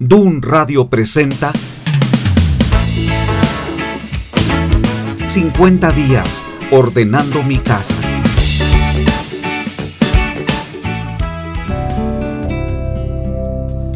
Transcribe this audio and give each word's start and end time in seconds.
Dun 0.00 0.42
Radio 0.42 0.88
presenta 0.88 1.52
50 5.26 5.90
días 5.90 6.40
ordenando 6.70 7.42
mi 7.42 7.58
casa. 7.58 7.96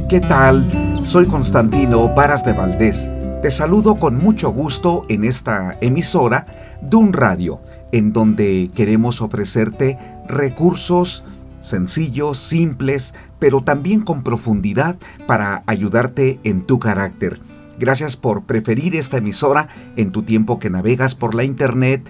¿Qué 0.09 0.19
tal? 0.19 0.99
Soy 1.05 1.27
Constantino 1.27 2.13
Varas 2.13 2.45
de 2.45 2.53
Valdés. 2.53 3.09
Te 3.41 3.53
saludo 3.53 3.95
con 3.95 4.19
mucho 4.19 4.51
gusto 4.51 5.07
en 5.09 5.23
esta 5.23 5.77
emisora 5.81 6.47
Dun 6.81 7.13
Radio, 7.13 7.61
en 7.93 8.13
donde 8.13 8.73
queremos 8.75 9.23
ofrecerte 9.23 9.99
recursos 10.27 11.23
sencillos, 11.63 12.39
simples, 12.39 13.15
pero 13.39 13.63
también 13.63 14.03
con 14.03 14.23
profundidad 14.23 14.97
para 15.27 15.63
ayudarte 15.67 16.39
en 16.45 16.63
tu 16.63 16.79
carácter. 16.79 17.41
Gracias 17.79 18.17
por 18.17 18.45
preferir 18.45 18.95
esta 18.95 19.17
emisora 19.17 19.69
en 19.97 20.13
tu 20.13 20.23
tiempo 20.23 20.59
que 20.59 20.71
navegas 20.71 21.15
por 21.15 21.35
la 21.35 21.45
internet, 21.45 22.07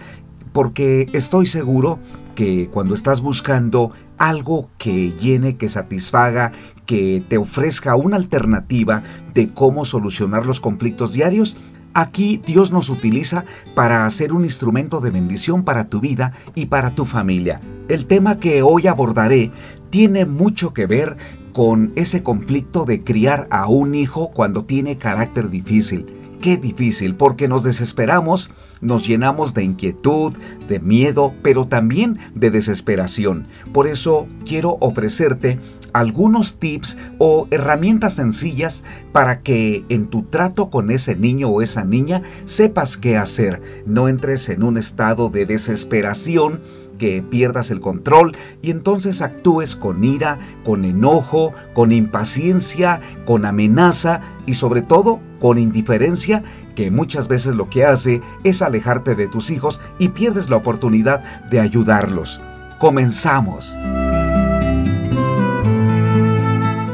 porque 0.53 1.09
estoy 1.13 1.47
seguro 1.47 1.99
que 2.35 2.69
cuando 2.71 2.95
estás 2.95 3.21
buscando 3.21 3.93
algo 4.19 4.69
que 4.79 5.13
llene, 5.13 5.57
que 5.57 5.69
satisfaga, 5.69 6.53
que 6.85 7.23
te 7.29 7.39
ofrezca 7.39 7.95
una 7.97 8.17
alternativa 8.17 9.03
de 9.35 9.53
cómo 9.55 9.85
solucionar 9.85 10.45
los 10.47 10.61
conflictos 10.61 11.13
diarios, 11.13 11.57
Aquí 11.95 12.41
Dios 12.45 12.73
nos 12.73 12.89
utiliza 12.89 13.45
para 13.75 14.07
hacer 14.07 14.33
un 14.33 14.45
instrumento 14.45 15.01
de 15.01 15.11
bendición 15.11 15.63
para 15.63 15.89
tu 15.89 16.01
vida 16.01 16.33
y 16.55 16.67
para 16.67 16.95
tu 16.95 17.05
familia. 17.05 17.61
El 17.89 18.07
tema 18.07 18.39
que 18.39 18.63
hoy 18.63 18.87
abordaré 18.87 19.51
tiene 19.91 20.25
mucho 20.25 20.73
que 20.73 20.87
ver 20.87 21.17
con 21.53 21.93
ese 21.97 22.23
conflicto 22.23 22.85
de 22.85 23.03
criar 23.03 23.49
a 23.51 23.67
un 23.67 23.95
hijo 23.95 24.31
cuando 24.31 24.65
tiene 24.65 24.99
carácter 24.99 25.51
difícil. 25.51 26.07
Qué 26.41 26.57
difícil, 26.57 27.15
porque 27.15 27.47
nos 27.47 27.63
desesperamos, 27.63 28.51
nos 28.81 29.07
llenamos 29.07 29.55
de 29.55 29.63
inquietud, 29.63 30.33
de 30.67 30.81
miedo, 30.81 31.35
pero 31.41 31.67
también 31.67 32.19
de 32.35 32.51
desesperación. 32.51 33.47
Por 33.73 33.87
eso 33.87 34.27
quiero 34.45 34.77
ofrecerte 34.81 35.61
algunos 35.93 36.59
tips 36.59 36.99
o 37.19 37.47
herramientas 37.53 38.15
sencillas 38.15 38.83
para 39.13 39.43
que 39.43 39.85
en 39.89 40.09
tu 40.09 40.25
trato 40.25 40.69
con 40.69 40.91
ese 40.91 41.15
niño 41.15 41.49
o 41.49 41.63
esa 41.63 41.85
niña 41.85 42.23
sepas 42.45 42.97
qué 42.97 43.17
hacer. 43.17 43.63
No 43.87 44.09
entres 44.09 44.49
en 44.49 44.65
un 44.65 44.79
estado 44.79 45.29
de 45.29 45.47
desesperación 45.47 46.61
que 47.03 47.21
pierdas 47.21 47.73
el 47.73 47.81
control 47.81 48.37
y 48.63 48.71
entonces 48.71 49.23
actúes 49.23 49.75
con 49.75 50.05
ira, 50.05 50.39
con 50.65 50.85
enojo, 50.85 51.53
con 51.75 51.91
impaciencia, 51.91 53.01
con 53.27 53.45
amenaza 53.45 54.21
y 54.47 54.55
sobre 54.55 54.83
todo 54.83 55.19
con 55.41 55.59
indiferencia 55.59 56.45
que 56.77 56.93
muchas 56.93 57.27
veces 57.27 57.57
lo 57.57 57.69
que 57.69 57.85
hace 57.85 58.21
es 58.45 58.63
alejarte 58.63 59.17
de 59.17 59.27
tus 59.27 59.51
hijos 59.51 59.81
y 59.99 60.11
pierdes 60.11 60.49
la 60.49 60.55
oportunidad 60.55 61.25
de 61.51 61.59
ayudarlos. 61.59 62.41
Comenzamos. 62.79 63.77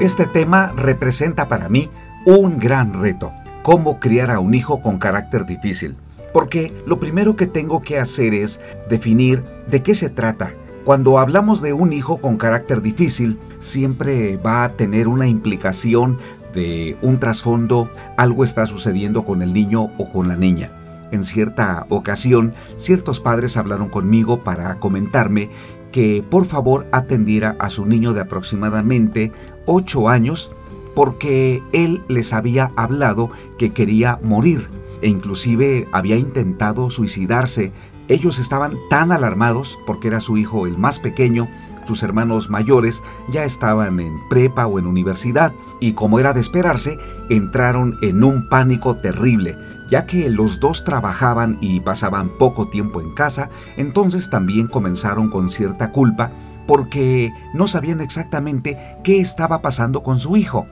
Este 0.00 0.24
tema 0.24 0.72
representa 0.74 1.50
para 1.50 1.68
mí 1.68 1.90
un 2.24 2.58
gran 2.58 2.94
reto, 2.94 3.34
cómo 3.62 4.00
criar 4.00 4.30
a 4.30 4.40
un 4.40 4.54
hijo 4.54 4.80
con 4.80 4.98
carácter 4.98 5.44
difícil. 5.44 5.98
Porque 6.38 6.72
lo 6.86 7.00
primero 7.00 7.34
que 7.34 7.48
tengo 7.48 7.82
que 7.82 7.98
hacer 7.98 8.32
es 8.32 8.60
definir 8.88 9.42
de 9.68 9.82
qué 9.82 9.96
se 9.96 10.08
trata. 10.08 10.54
Cuando 10.84 11.18
hablamos 11.18 11.60
de 11.62 11.72
un 11.72 11.92
hijo 11.92 12.18
con 12.18 12.36
carácter 12.36 12.80
difícil, 12.80 13.40
siempre 13.58 14.36
va 14.36 14.62
a 14.62 14.76
tener 14.76 15.08
una 15.08 15.26
implicación 15.26 16.16
de 16.54 16.96
un 17.02 17.18
trasfondo, 17.18 17.90
algo 18.16 18.44
está 18.44 18.66
sucediendo 18.66 19.24
con 19.24 19.42
el 19.42 19.52
niño 19.52 19.90
o 19.98 20.12
con 20.12 20.28
la 20.28 20.36
niña. 20.36 20.70
En 21.10 21.24
cierta 21.24 21.86
ocasión, 21.88 22.54
ciertos 22.76 23.18
padres 23.18 23.56
hablaron 23.56 23.88
conmigo 23.88 24.44
para 24.44 24.78
comentarme 24.78 25.50
que 25.90 26.22
por 26.22 26.44
favor 26.44 26.86
atendiera 26.92 27.56
a 27.58 27.68
su 27.68 27.84
niño 27.84 28.12
de 28.12 28.20
aproximadamente 28.20 29.32
8 29.66 30.08
años 30.08 30.52
porque 30.94 31.64
él 31.72 32.04
les 32.06 32.32
había 32.32 32.70
hablado 32.76 33.28
que 33.58 33.72
quería 33.72 34.20
morir 34.22 34.77
e 35.02 35.08
inclusive 35.08 35.86
había 35.92 36.16
intentado 36.16 36.90
suicidarse. 36.90 37.72
Ellos 38.08 38.38
estaban 38.38 38.74
tan 38.90 39.12
alarmados 39.12 39.78
porque 39.86 40.08
era 40.08 40.20
su 40.20 40.36
hijo 40.36 40.66
el 40.66 40.78
más 40.78 40.98
pequeño, 40.98 41.48
sus 41.86 42.02
hermanos 42.02 42.50
mayores 42.50 43.02
ya 43.32 43.44
estaban 43.44 43.98
en 44.00 44.14
prepa 44.28 44.66
o 44.66 44.78
en 44.78 44.86
universidad 44.86 45.52
y 45.80 45.92
como 45.92 46.18
era 46.18 46.32
de 46.32 46.40
esperarse, 46.40 46.98
entraron 47.30 47.96
en 48.02 48.22
un 48.24 48.48
pánico 48.48 48.96
terrible 48.96 49.56
ya 49.90 50.06
que 50.06 50.28
los 50.28 50.60
dos 50.60 50.84
trabajaban 50.84 51.58
y 51.60 51.80
pasaban 51.80 52.28
poco 52.38 52.68
tiempo 52.68 53.00
en 53.00 53.14
casa, 53.14 53.48
entonces 53.76 54.30
también 54.30 54.66
comenzaron 54.66 55.30
con 55.30 55.48
cierta 55.48 55.92
culpa 55.92 56.30
porque 56.66 57.32
no 57.54 57.66
sabían 57.66 58.00
exactamente 58.00 58.78
qué 59.02 59.20
estaba 59.20 59.62
pasando 59.62 60.02
con 60.02 60.18
su 60.18 60.36
hijo 60.36 60.66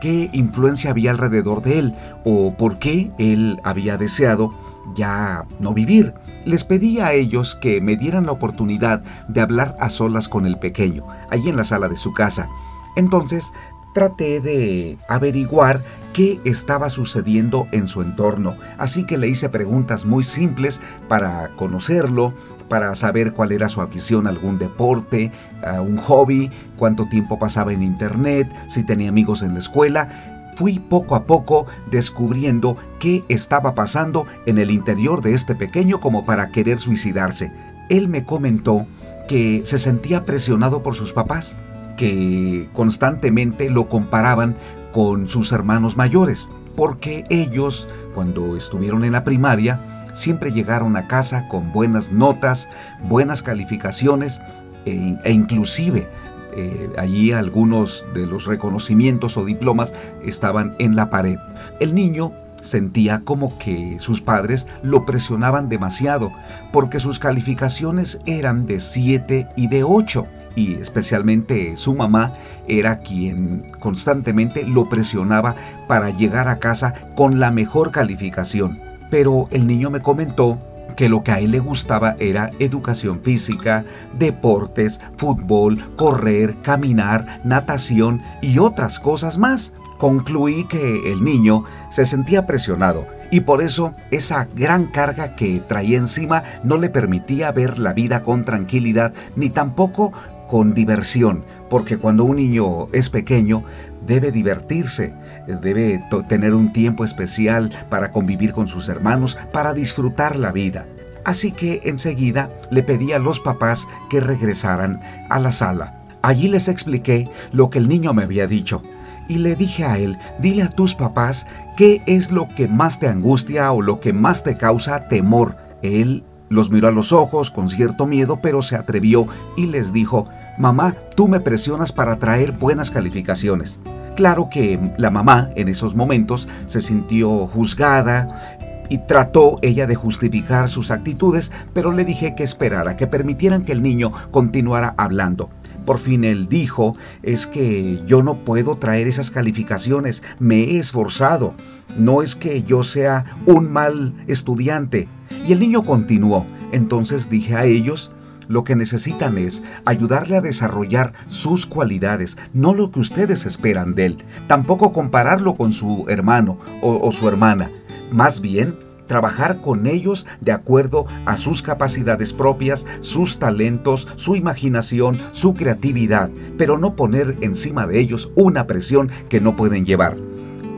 qué 0.00 0.30
influencia 0.32 0.90
había 0.90 1.10
alrededor 1.10 1.62
de 1.62 1.78
él 1.78 1.94
o 2.24 2.54
por 2.56 2.78
qué 2.78 3.10
él 3.18 3.60
había 3.64 3.96
deseado 3.96 4.52
ya 4.94 5.46
no 5.60 5.74
vivir. 5.74 6.14
Les 6.44 6.64
pedí 6.64 7.00
a 7.00 7.12
ellos 7.12 7.54
que 7.54 7.80
me 7.80 7.96
dieran 7.96 8.26
la 8.26 8.32
oportunidad 8.32 9.02
de 9.28 9.40
hablar 9.40 9.76
a 9.78 9.90
solas 9.90 10.28
con 10.28 10.46
el 10.46 10.58
pequeño, 10.58 11.06
allí 11.30 11.48
en 11.48 11.56
la 11.56 11.64
sala 11.64 11.88
de 11.88 11.96
su 11.96 12.12
casa. 12.12 12.48
Entonces 12.96 13.52
traté 13.94 14.40
de 14.40 14.98
averiguar 15.08 15.82
qué 16.12 16.40
estaba 16.44 16.90
sucediendo 16.90 17.66
en 17.72 17.86
su 17.86 18.02
entorno, 18.02 18.56
así 18.78 19.04
que 19.04 19.18
le 19.18 19.28
hice 19.28 19.48
preguntas 19.48 20.04
muy 20.04 20.22
simples 20.22 20.80
para 21.08 21.54
conocerlo, 21.56 22.32
para 22.70 22.94
saber 22.94 23.32
cuál 23.32 23.52
era 23.52 23.68
su 23.68 23.82
afición 23.82 24.26
a 24.26 24.30
algún 24.30 24.58
deporte, 24.58 25.32
a 25.62 25.82
un 25.82 25.98
hobby, 25.98 26.50
cuánto 26.78 27.06
tiempo 27.06 27.38
pasaba 27.38 27.72
en 27.72 27.82
internet, 27.82 28.50
si 28.68 28.84
tenía 28.84 29.10
amigos 29.10 29.42
en 29.42 29.52
la 29.52 29.58
escuela. 29.58 30.52
Fui 30.54 30.78
poco 30.78 31.16
a 31.16 31.24
poco 31.24 31.66
descubriendo 31.90 32.76
qué 33.00 33.24
estaba 33.28 33.74
pasando 33.74 34.24
en 34.46 34.58
el 34.58 34.70
interior 34.70 35.20
de 35.20 35.34
este 35.34 35.54
pequeño 35.54 36.00
como 36.00 36.24
para 36.24 36.50
querer 36.50 36.78
suicidarse. 36.78 37.52
Él 37.88 38.08
me 38.08 38.24
comentó 38.24 38.86
que 39.28 39.62
se 39.64 39.78
sentía 39.78 40.24
presionado 40.24 40.82
por 40.82 40.94
sus 40.94 41.12
papás, 41.12 41.56
que 41.96 42.68
constantemente 42.72 43.68
lo 43.68 43.88
comparaban 43.88 44.54
con 44.92 45.28
sus 45.28 45.52
hermanos 45.52 45.96
mayores, 45.96 46.50
porque 46.76 47.24
ellos, 47.30 47.88
cuando 48.14 48.56
estuvieron 48.56 49.04
en 49.04 49.12
la 49.12 49.24
primaria, 49.24 49.99
siempre 50.12 50.52
llegaron 50.52 50.96
a 50.96 51.06
casa 51.06 51.48
con 51.48 51.72
buenas 51.72 52.12
notas, 52.12 52.68
buenas 53.02 53.42
calificaciones 53.42 54.40
e, 54.84 55.16
e 55.24 55.32
inclusive 55.32 56.08
eh, 56.56 56.90
allí 56.98 57.32
algunos 57.32 58.04
de 58.12 58.26
los 58.26 58.46
reconocimientos 58.46 59.36
o 59.36 59.44
diplomas 59.44 59.94
estaban 60.24 60.74
en 60.78 60.96
la 60.96 61.10
pared. 61.10 61.38
El 61.78 61.94
niño 61.94 62.32
sentía 62.60 63.22
como 63.24 63.56
que 63.58 63.96
sus 64.00 64.20
padres 64.20 64.66
lo 64.82 65.06
presionaban 65.06 65.68
demasiado 65.68 66.32
porque 66.72 67.00
sus 67.00 67.18
calificaciones 67.18 68.20
eran 68.26 68.66
de 68.66 68.80
7 68.80 69.48
y 69.56 69.68
de 69.68 69.84
8 69.84 70.26
y 70.56 70.74
especialmente 70.74 71.76
su 71.76 71.94
mamá 71.94 72.32
era 72.66 72.98
quien 72.98 73.62
constantemente 73.78 74.64
lo 74.64 74.88
presionaba 74.88 75.54
para 75.86 76.10
llegar 76.10 76.48
a 76.48 76.58
casa 76.58 76.92
con 77.14 77.38
la 77.40 77.50
mejor 77.50 77.92
calificación 77.92 78.89
pero 79.10 79.48
el 79.50 79.66
niño 79.66 79.90
me 79.90 80.00
comentó 80.00 80.58
que 80.96 81.08
lo 81.08 81.22
que 81.22 81.32
a 81.32 81.40
él 81.40 81.50
le 81.50 81.60
gustaba 81.60 82.16
era 82.18 82.50
educación 82.58 83.20
física, 83.22 83.84
deportes, 84.18 85.00
fútbol, 85.16 85.78
correr, 85.96 86.54
caminar, 86.62 87.40
natación 87.44 88.22
y 88.42 88.58
otras 88.58 89.00
cosas 89.00 89.38
más. 89.38 89.72
Concluí 89.98 90.64
que 90.64 91.12
el 91.12 91.22
niño 91.22 91.64
se 91.90 92.06
sentía 92.06 92.46
presionado 92.46 93.06
y 93.30 93.40
por 93.40 93.62
eso 93.62 93.94
esa 94.10 94.48
gran 94.54 94.86
carga 94.86 95.36
que 95.36 95.60
traía 95.60 95.98
encima 95.98 96.42
no 96.64 96.78
le 96.78 96.88
permitía 96.88 97.52
ver 97.52 97.78
la 97.78 97.92
vida 97.92 98.22
con 98.22 98.42
tranquilidad 98.42 99.12
ni 99.36 99.50
tampoco 99.50 100.12
con 100.48 100.74
diversión, 100.74 101.44
porque 101.68 101.96
cuando 101.96 102.24
un 102.24 102.36
niño 102.36 102.88
es 102.92 103.08
pequeño 103.08 103.62
debe 104.06 104.32
divertirse, 104.32 105.14
debe 105.46 106.02
tener 106.28 106.54
un 106.54 106.72
tiempo 106.72 107.04
especial 107.04 107.70
para 107.88 108.12
convivir 108.12 108.52
con 108.52 108.68
sus 108.68 108.88
hermanos, 108.88 109.36
para 109.52 109.72
disfrutar 109.74 110.36
la 110.36 110.52
vida. 110.52 110.86
Así 111.24 111.52
que 111.52 111.80
enseguida 111.84 112.50
le 112.70 112.82
pedí 112.82 113.12
a 113.12 113.18
los 113.18 113.40
papás 113.40 113.86
que 114.08 114.20
regresaran 114.20 115.00
a 115.28 115.38
la 115.38 115.52
sala. 115.52 116.02
Allí 116.22 116.48
les 116.48 116.68
expliqué 116.68 117.28
lo 117.52 117.70
que 117.70 117.78
el 117.78 117.88
niño 117.88 118.12
me 118.12 118.22
había 118.22 118.46
dicho 118.46 118.82
y 119.28 119.38
le 119.38 119.54
dije 119.54 119.84
a 119.84 119.96
él, 119.96 120.18
dile 120.40 120.64
a 120.64 120.68
tus 120.68 120.96
papás 120.96 121.46
qué 121.76 122.02
es 122.06 122.32
lo 122.32 122.48
que 122.48 122.66
más 122.66 122.98
te 122.98 123.06
angustia 123.06 123.70
o 123.70 123.80
lo 123.80 124.00
que 124.00 124.12
más 124.12 124.42
te 124.42 124.56
causa 124.56 125.06
temor. 125.06 125.56
Él 125.82 126.24
los 126.48 126.70
miró 126.70 126.88
a 126.88 126.90
los 126.90 127.12
ojos 127.12 127.52
con 127.52 127.68
cierto 127.68 128.06
miedo, 128.06 128.40
pero 128.42 128.60
se 128.60 128.74
atrevió 128.74 129.28
y 129.56 129.66
les 129.66 129.92
dijo, 129.92 130.28
Mamá, 130.58 130.94
tú 131.14 131.28
me 131.28 131.38
presionas 131.38 131.92
para 131.92 132.16
traer 132.16 132.52
buenas 132.52 132.90
calificaciones. 132.90 133.78
Claro 134.20 134.50
que 134.50 134.78
la 134.98 135.10
mamá 135.10 135.48
en 135.56 135.68
esos 135.68 135.94
momentos 135.94 136.46
se 136.66 136.82
sintió 136.82 137.46
juzgada, 137.46 138.60
y 138.90 138.98
trató 138.98 139.58
ella 139.62 139.86
de 139.86 139.94
justificar 139.94 140.68
sus 140.68 140.90
actitudes, 140.90 141.50
pero 141.72 141.90
le 141.90 142.04
dije 142.04 142.34
que 142.34 142.44
esperara, 142.44 142.98
que 142.98 143.06
permitieran 143.06 143.64
que 143.64 143.72
el 143.72 143.82
niño 143.82 144.12
continuara 144.30 144.94
hablando. 144.98 145.48
Por 145.86 145.96
fin 145.96 146.24
él 146.24 146.50
dijo, 146.50 146.96
es 147.22 147.46
que 147.46 148.02
yo 148.06 148.22
no 148.22 148.34
puedo 148.44 148.76
traer 148.76 149.08
esas 149.08 149.30
calificaciones, 149.30 150.22
me 150.38 150.64
he 150.64 150.78
esforzado, 150.78 151.54
no 151.96 152.20
es 152.20 152.36
que 152.36 152.62
yo 152.62 152.82
sea 152.82 153.24
un 153.46 153.72
mal 153.72 154.12
estudiante. 154.26 155.08
Y 155.48 155.52
el 155.52 155.60
niño 155.60 155.82
continuó, 155.82 156.44
entonces 156.72 157.30
dije 157.30 157.56
a 157.56 157.64
ellos, 157.64 158.12
lo 158.50 158.64
que 158.64 158.74
necesitan 158.74 159.38
es 159.38 159.62
ayudarle 159.84 160.36
a 160.36 160.40
desarrollar 160.40 161.12
sus 161.28 161.66
cualidades, 161.66 162.36
no 162.52 162.74
lo 162.74 162.90
que 162.90 162.98
ustedes 162.98 163.46
esperan 163.46 163.94
de 163.94 164.06
él, 164.06 164.24
tampoco 164.48 164.92
compararlo 164.92 165.54
con 165.54 165.72
su 165.72 166.04
hermano 166.08 166.58
o, 166.82 166.98
o 167.00 167.12
su 167.12 167.28
hermana. 167.28 167.70
Más 168.10 168.40
bien, 168.40 168.76
trabajar 169.06 169.60
con 169.60 169.86
ellos 169.86 170.26
de 170.40 170.50
acuerdo 170.50 171.06
a 171.26 171.36
sus 171.36 171.62
capacidades 171.62 172.32
propias, 172.32 172.86
sus 173.00 173.38
talentos, 173.38 174.08
su 174.16 174.34
imaginación, 174.34 175.16
su 175.30 175.54
creatividad, 175.54 176.28
pero 176.58 176.76
no 176.76 176.96
poner 176.96 177.36
encima 177.42 177.86
de 177.86 178.00
ellos 178.00 178.32
una 178.34 178.66
presión 178.66 179.10
que 179.28 179.40
no 179.40 179.54
pueden 179.54 179.86
llevar. 179.86 180.16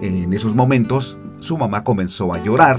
En 0.02 0.32
esos 0.34 0.54
momentos, 0.54 1.16
su 1.40 1.58
mamá 1.58 1.84
comenzó 1.84 2.32
a 2.34 2.42
llorar 2.42 2.78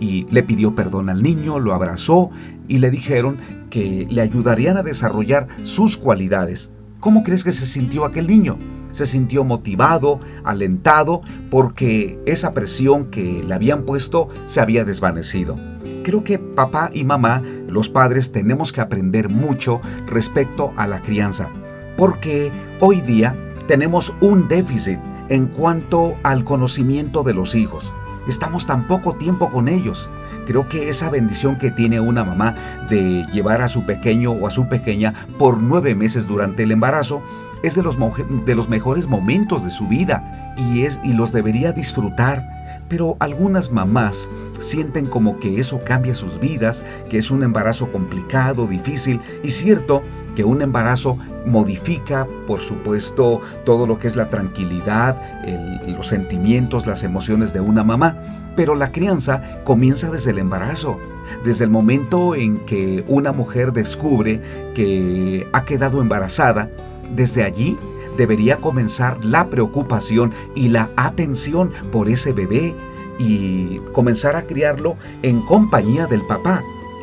y 0.00 0.26
le 0.30 0.42
pidió 0.42 0.74
perdón 0.74 1.08
al 1.08 1.22
niño, 1.22 1.58
lo 1.58 1.74
abrazó 1.74 2.30
y 2.68 2.78
le 2.78 2.90
dijeron 2.90 3.38
que 3.70 4.06
le 4.10 4.20
ayudarían 4.20 4.76
a 4.76 4.82
desarrollar 4.82 5.48
sus 5.62 5.96
cualidades. 5.96 6.70
¿Cómo 7.00 7.22
crees 7.22 7.44
que 7.44 7.52
se 7.52 7.66
sintió 7.66 8.04
aquel 8.04 8.26
niño? 8.26 8.58
Se 8.92 9.06
sintió 9.06 9.44
motivado, 9.44 10.20
alentado, 10.44 11.20
porque 11.50 12.18
esa 12.26 12.54
presión 12.54 13.10
que 13.10 13.42
le 13.42 13.52
habían 13.52 13.82
puesto 13.82 14.28
se 14.46 14.60
había 14.60 14.84
desvanecido. 14.84 15.58
Creo 16.02 16.22
que 16.22 16.38
papá 16.38 16.90
y 16.92 17.04
mamá, 17.04 17.42
los 17.68 17.88
padres, 17.88 18.32
tenemos 18.32 18.72
que 18.72 18.80
aprender 18.80 19.28
mucho 19.28 19.80
respecto 20.06 20.72
a 20.76 20.86
la 20.86 21.02
crianza, 21.02 21.50
porque 21.96 22.52
hoy 22.80 23.00
día 23.00 23.36
tenemos 23.66 24.14
un 24.20 24.48
déficit 24.48 24.98
en 25.28 25.46
cuanto 25.46 26.14
al 26.22 26.44
conocimiento 26.44 27.22
de 27.22 27.34
los 27.34 27.54
hijos. 27.54 27.92
Estamos 28.26 28.66
tan 28.66 28.86
poco 28.86 29.14
tiempo 29.14 29.50
con 29.50 29.68
ellos. 29.68 30.10
Creo 30.46 30.68
que 30.68 30.88
esa 30.88 31.10
bendición 31.10 31.56
que 31.56 31.70
tiene 31.70 32.00
una 32.00 32.24
mamá 32.24 32.54
de 32.88 33.26
llevar 33.32 33.62
a 33.62 33.68
su 33.68 33.84
pequeño 33.84 34.32
o 34.32 34.46
a 34.46 34.50
su 34.50 34.68
pequeña 34.68 35.14
por 35.38 35.58
nueve 35.58 35.94
meses 35.94 36.26
durante 36.26 36.62
el 36.62 36.72
embarazo 36.72 37.22
es 37.62 37.74
de 37.74 37.82
los, 37.82 37.96
de 38.44 38.54
los 38.54 38.68
mejores 38.68 39.06
momentos 39.06 39.64
de 39.64 39.70
su 39.70 39.88
vida 39.88 40.54
y, 40.56 40.82
es, 40.82 41.00
y 41.02 41.12
los 41.12 41.32
debería 41.32 41.72
disfrutar. 41.72 42.82
Pero 42.88 43.16
algunas 43.20 43.70
mamás 43.72 44.28
sienten 44.58 45.06
como 45.06 45.38
que 45.38 45.58
eso 45.58 45.80
cambia 45.84 46.14
sus 46.14 46.38
vidas, 46.38 46.84
que 47.08 47.18
es 47.18 47.30
un 47.30 47.42
embarazo 47.42 47.90
complicado, 47.90 48.66
difícil, 48.66 49.20
y 49.42 49.50
cierto 49.50 50.02
que 50.34 50.44
un 50.44 50.62
embarazo 50.62 51.18
modifica, 51.46 52.26
por 52.46 52.60
supuesto, 52.60 53.40
todo 53.64 53.86
lo 53.86 53.98
que 53.98 54.08
es 54.08 54.16
la 54.16 54.30
tranquilidad, 54.30 55.16
los 55.86 56.08
sentimientos, 56.08 56.86
las 56.86 57.02
emociones 57.04 57.52
de 57.52 57.60
una 57.60 57.84
mamá. 57.84 58.16
Pero 58.56 58.74
la 58.74 58.92
crianza 58.92 59.42
comienza 59.64 60.10
desde 60.10 60.30
el 60.30 60.38
embarazo, 60.38 60.98
desde 61.44 61.64
el 61.64 61.70
momento 61.70 62.34
en 62.34 62.58
que 62.58 63.04
una 63.08 63.32
mujer 63.32 63.72
descubre 63.72 64.40
que 64.74 65.46
ha 65.52 65.64
quedado 65.64 66.00
embarazada, 66.00 66.70
desde 67.14 67.42
allí 67.42 67.76
debería 68.16 68.58
comenzar 68.58 69.24
la 69.24 69.50
preocupación 69.50 70.32
y 70.54 70.68
la 70.68 70.90
atención 70.96 71.72
por 71.90 72.08
ese 72.08 72.32
bebé 72.32 72.74
y 73.18 73.78
comenzar 73.92 74.36
a 74.36 74.46
criarlo 74.46 74.96
en 75.22 75.40
compañía 75.42 76.06
del 76.06 76.22
papá. 76.22 76.62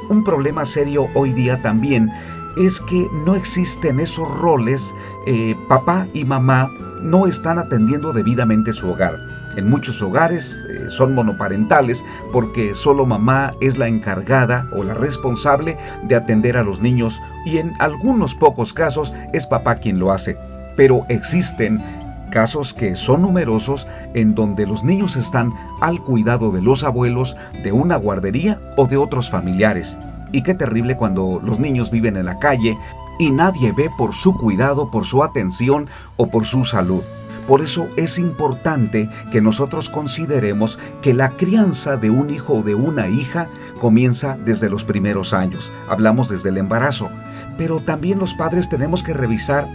Un 0.10 0.24
problema 0.24 0.66
serio 0.66 1.08
hoy 1.14 1.34
día 1.34 1.62
también 1.62 2.12
es 2.58 2.80
que 2.82 3.08
no 3.26 3.36
existen 3.36 4.00
esos 4.00 4.28
roles, 4.40 4.94
eh, 5.26 5.56
papá 5.68 6.08
y 6.14 6.26
mamá 6.26 6.70
no 7.02 7.28
están 7.28 7.60
atendiendo 7.60 8.14
debidamente 8.14 8.74
su 8.74 8.90
hogar. 8.90 9.16
En 9.58 9.70
muchos 9.70 10.02
hogares 10.02 10.56
eh, 10.70 10.86
son 10.90 11.14
monoparentales 11.14 12.06
porque 12.32 12.74
solo 12.74 13.06
mamá 13.06 13.52
es 13.60 13.78
la 13.78 13.88
encargada 13.88 14.68
o 14.72 14.84
la 14.84 14.94
responsable 14.94 15.78
de 16.04 16.16
atender 16.16 16.58
a 16.58 16.64
los 16.64 16.82
niños 16.82 17.20
y 17.46 17.58
en 17.58 17.74
algunos 17.80 18.34
pocos 18.34 18.74
casos 18.74 19.14
es 19.34 19.48
papá 19.48 19.76
quien 19.76 20.00
lo 20.00 20.12
hace. 20.12 20.38
Pero 20.78 21.06
existen 21.10 21.84
casos 22.32 22.74
que 22.74 22.96
son 22.96 23.24
numerosos 23.24 23.88
en 24.14 24.34
donde 24.36 24.66
los 24.66 24.86
niños 24.86 25.18
están 25.18 25.52
al 25.82 26.02
cuidado 26.02 26.52
de 26.52 26.62
los 26.62 26.86
abuelos, 26.86 27.36
de 27.62 27.74
una 27.74 27.98
guardería 27.98 28.60
o 28.78 28.88
de 28.88 28.96
otros 28.96 29.30
familiares. 29.30 29.98
Y 30.32 30.44
qué 30.44 30.54
terrible 30.54 30.96
cuando 30.98 31.42
los 31.44 31.60
niños 31.60 31.92
viven 31.92 32.18
en 32.18 32.26
la 32.26 32.40
calle 32.40 32.78
y 33.20 33.32
nadie 33.32 33.72
ve 33.72 33.90
por 33.98 34.14
su 34.14 34.36
cuidado, 34.36 34.90
por 34.90 35.06
su 35.06 35.24
atención 35.24 35.88
o 36.18 36.28
por 36.28 36.46
su 36.46 36.66
salud. 36.66 37.04
Por 37.48 37.62
eso 37.62 37.88
es 37.98 38.18
importante 38.18 39.10
que 39.32 39.42
nosotros 39.42 39.90
consideremos 39.90 40.80
que 41.02 41.14
la 41.14 41.32
crianza 41.32 41.98
de 41.98 42.10
un 42.10 42.30
hijo 42.30 42.54
o 42.54 42.64
de 42.64 42.76
una 42.76 43.10
hija 43.10 43.50
comienza 43.80 44.38
desde 44.38 44.70
los 44.70 44.86
primeros 44.86 45.34
años. 45.34 45.72
Hablamos 45.90 46.30
desde 46.30 46.50
el 46.50 46.58
embarazo. 46.58 47.10
Pero 47.58 47.80
también 47.80 48.20
los 48.20 48.34
padres 48.34 48.70
tenemos 48.70 49.04
que 49.04 49.14
revisar 49.14 49.68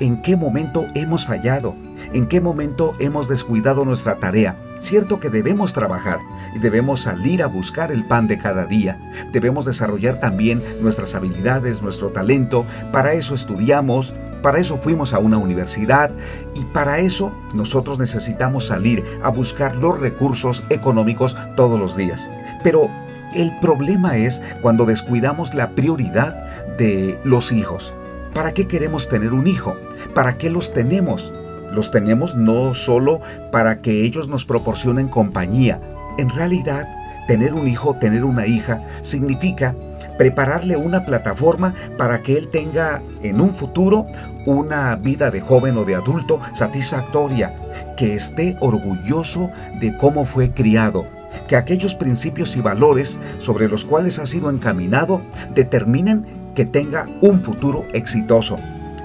en 0.00 0.20
qué 0.20 0.36
momento 0.36 0.86
hemos 0.94 1.26
fallado, 1.26 1.76
en 2.12 2.26
qué 2.26 2.40
momento 2.40 2.94
hemos 2.98 3.28
descuidado 3.28 3.84
nuestra 3.84 4.16
tarea. 4.18 4.56
Cierto 4.80 5.20
que 5.20 5.30
debemos 5.30 5.72
trabajar 5.72 6.18
y 6.56 6.58
debemos 6.58 7.02
salir 7.02 7.42
a 7.42 7.46
buscar 7.46 7.92
el 7.92 8.04
pan 8.04 8.26
de 8.26 8.38
cada 8.38 8.66
día. 8.66 8.98
Debemos 9.32 9.64
desarrollar 9.64 10.18
también 10.18 10.62
nuestras 10.80 11.14
habilidades, 11.14 11.82
nuestro 11.82 12.10
talento. 12.10 12.66
Para 12.90 13.12
eso 13.12 13.34
estudiamos, 13.34 14.12
para 14.42 14.58
eso 14.58 14.76
fuimos 14.76 15.14
a 15.14 15.20
una 15.20 15.38
universidad 15.38 16.10
y 16.54 16.64
para 16.64 16.98
eso 16.98 17.32
nosotros 17.54 18.00
necesitamos 18.00 18.66
salir 18.66 19.04
a 19.22 19.30
buscar 19.30 19.76
los 19.76 20.00
recursos 20.00 20.64
económicos 20.68 21.36
todos 21.54 21.78
los 21.78 21.96
días. 21.96 22.28
Pero 22.64 22.90
el 23.34 23.56
problema 23.60 24.16
es 24.16 24.42
cuando 24.60 24.86
descuidamos 24.86 25.54
la 25.54 25.70
prioridad 25.70 26.36
de 26.76 27.18
los 27.24 27.52
hijos. 27.52 27.94
¿Para 28.34 28.52
qué 28.52 28.66
queremos 28.66 29.08
tener 29.08 29.32
un 29.32 29.46
hijo? 29.46 29.76
¿Para 30.14 30.38
qué 30.38 30.50
los 30.50 30.72
tenemos? 30.72 31.32
Los 31.70 31.90
tenemos 31.90 32.34
no 32.34 32.74
solo 32.74 33.20
para 33.50 33.80
que 33.80 34.02
ellos 34.02 34.28
nos 34.28 34.44
proporcionen 34.44 35.08
compañía. 35.08 35.80
En 36.18 36.30
realidad, 36.30 36.88
tener 37.26 37.54
un 37.54 37.68
hijo, 37.68 37.94
tener 37.94 38.24
una 38.24 38.46
hija, 38.46 38.82
significa 39.00 39.74
prepararle 40.18 40.76
una 40.76 41.04
plataforma 41.04 41.74
para 41.96 42.22
que 42.22 42.36
él 42.36 42.48
tenga 42.48 43.02
en 43.22 43.40
un 43.40 43.54
futuro 43.54 44.06
una 44.46 44.96
vida 44.96 45.30
de 45.30 45.40
joven 45.40 45.76
o 45.78 45.84
de 45.84 45.94
adulto 45.94 46.40
satisfactoria, 46.52 47.54
que 47.96 48.14
esté 48.14 48.56
orgulloso 48.60 49.50
de 49.80 49.96
cómo 49.96 50.24
fue 50.24 50.50
criado, 50.52 51.06
que 51.48 51.56
aquellos 51.56 51.94
principios 51.94 52.56
y 52.56 52.60
valores 52.60 53.18
sobre 53.38 53.68
los 53.68 53.84
cuales 53.84 54.18
ha 54.18 54.26
sido 54.26 54.50
encaminado 54.50 55.22
determinen 55.54 56.24
que 56.54 56.64
tenga 56.64 57.06
un 57.20 57.42
futuro 57.42 57.86
exitoso. 57.92 58.58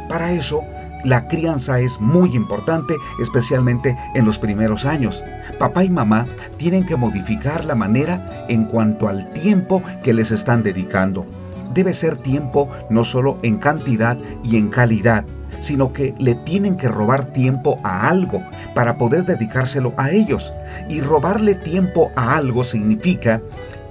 Para 0.10 0.32
eso, 0.32 0.62
la 1.04 1.28
crianza 1.28 1.80
es 1.80 2.02
muy 2.02 2.36
importante, 2.36 2.96
especialmente 3.22 3.96
en 4.16 4.26
los 4.26 4.40
primeros 4.40 4.86
años. 4.86 5.24
Papá 5.60 5.84
y 5.84 5.90
mamá 5.90 6.26
tienen 6.58 6.86
que 6.86 6.96
modificar 6.96 7.66
la 7.66 7.76
manera 7.76 8.46
en 8.50 8.66
cuanto 8.66 9.08
al 9.08 9.32
tiempo 9.34 9.82
que 10.04 10.14
les 10.14 10.32
están 10.32 10.64
dedicando. 10.64 11.26
Debe 11.74 11.94
ser 11.94 12.18
tiempo 12.18 12.70
no 12.90 13.04
solo 13.04 13.38
en 13.44 13.58
cantidad 13.58 14.18
y 14.44 14.58
en 14.58 14.70
calidad, 14.70 15.26
sino 15.60 15.94
que 15.94 16.14
le 16.18 16.36
tienen 16.36 16.78
que 16.78 16.88
robar 16.88 17.26
tiempo 17.26 17.80
a 17.84 18.08
algo 18.08 18.42
para 18.74 18.98
poder 18.98 19.26
dedicárselo 19.26 19.94
a 19.98 20.12
ellos. 20.12 20.54
Y 20.90 21.02
robarle 21.02 21.56
tiempo 21.56 22.12
a 22.16 22.36
algo 22.36 22.64
significa 22.64 23.42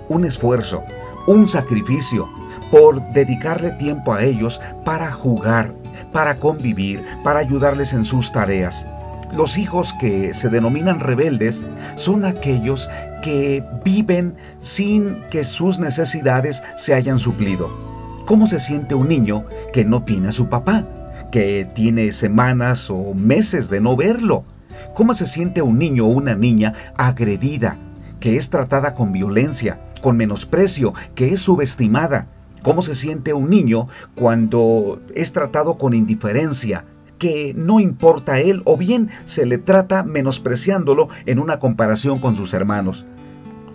un 0.08 0.24
esfuerzo, 0.24 0.82
un 1.26 1.48
sacrificio, 1.48 2.28
por 2.70 3.00
dedicarle 3.12 3.70
tiempo 3.72 4.12
a 4.12 4.24
ellos 4.24 4.60
para 4.84 5.12
jugar, 5.12 5.72
para 6.12 6.36
convivir, 6.36 7.02
para 7.22 7.40
ayudarles 7.40 7.92
en 7.92 8.04
sus 8.04 8.32
tareas. 8.32 8.86
Los 9.32 9.58
hijos 9.58 9.92
que 10.00 10.34
se 10.34 10.48
denominan 10.48 11.00
rebeldes 11.00 11.64
son 11.96 12.24
aquellos 12.24 12.88
que 13.22 13.64
viven 13.84 14.34
sin 14.60 15.22
que 15.30 15.44
sus 15.44 15.78
necesidades 15.78 16.62
se 16.76 16.94
hayan 16.94 17.18
suplido. 17.18 17.70
¿Cómo 18.24 18.46
se 18.46 18.60
siente 18.60 18.94
un 18.94 19.08
niño 19.08 19.44
que 19.72 19.84
no 19.84 20.02
tiene 20.02 20.28
a 20.28 20.32
su 20.32 20.48
papá? 20.48 20.84
Que 21.36 21.66
tiene 21.66 22.14
semanas 22.14 22.88
o 22.88 23.12
meses 23.12 23.68
de 23.68 23.82
no 23.82 23.94
verlo. 23.94 24.44
¿Cómo 24.94 25.12
se 25.12 25.26
siente 25.26 25.60
un 25.60 25.78
niño 25.78 26.06
o 26.06 26.08
una 26.08 26.34
niña 26.34 26.72
agredida, 26.96 27.76
que 28.20 28.36
es 28.36 28.48
tratada 28.48 28.94
con 28.94 29.12
violencia, 29.12 29.78
con 30.00 30.16
menosprecio, 30.16 30.94
que 31.14 31.34
es 31.34 31.40
subestimada? 31.40 32.28
¿Cómo 32.62 32.80
se 32.80 32.94
siente 32.94 33.34
un 33.34 33.50
niño 33.50 33.86
cuando 34.14 34.98
es 35.14 35.32
tratado 35.32 35.76
con 35.76 35.92
indiferencia, 35.92 36.86
que 37.18 37.52
no 37.54 37.80
importa 37.80 38.32
a 38.32 38.40
él 38.40 38.62
o 38.64 38.78
bien 38.78 39.10
se 39.26 39.44
le 39.44 39.58
trata 39.58 40.04
menospreciándolo 40.04 41.10
en 41.26 41.38
una 41.38 41.58
comparación 41.58 42.18
con 42.18 42.34
sus 42.34 42.54
hermanos. 42.54 43.04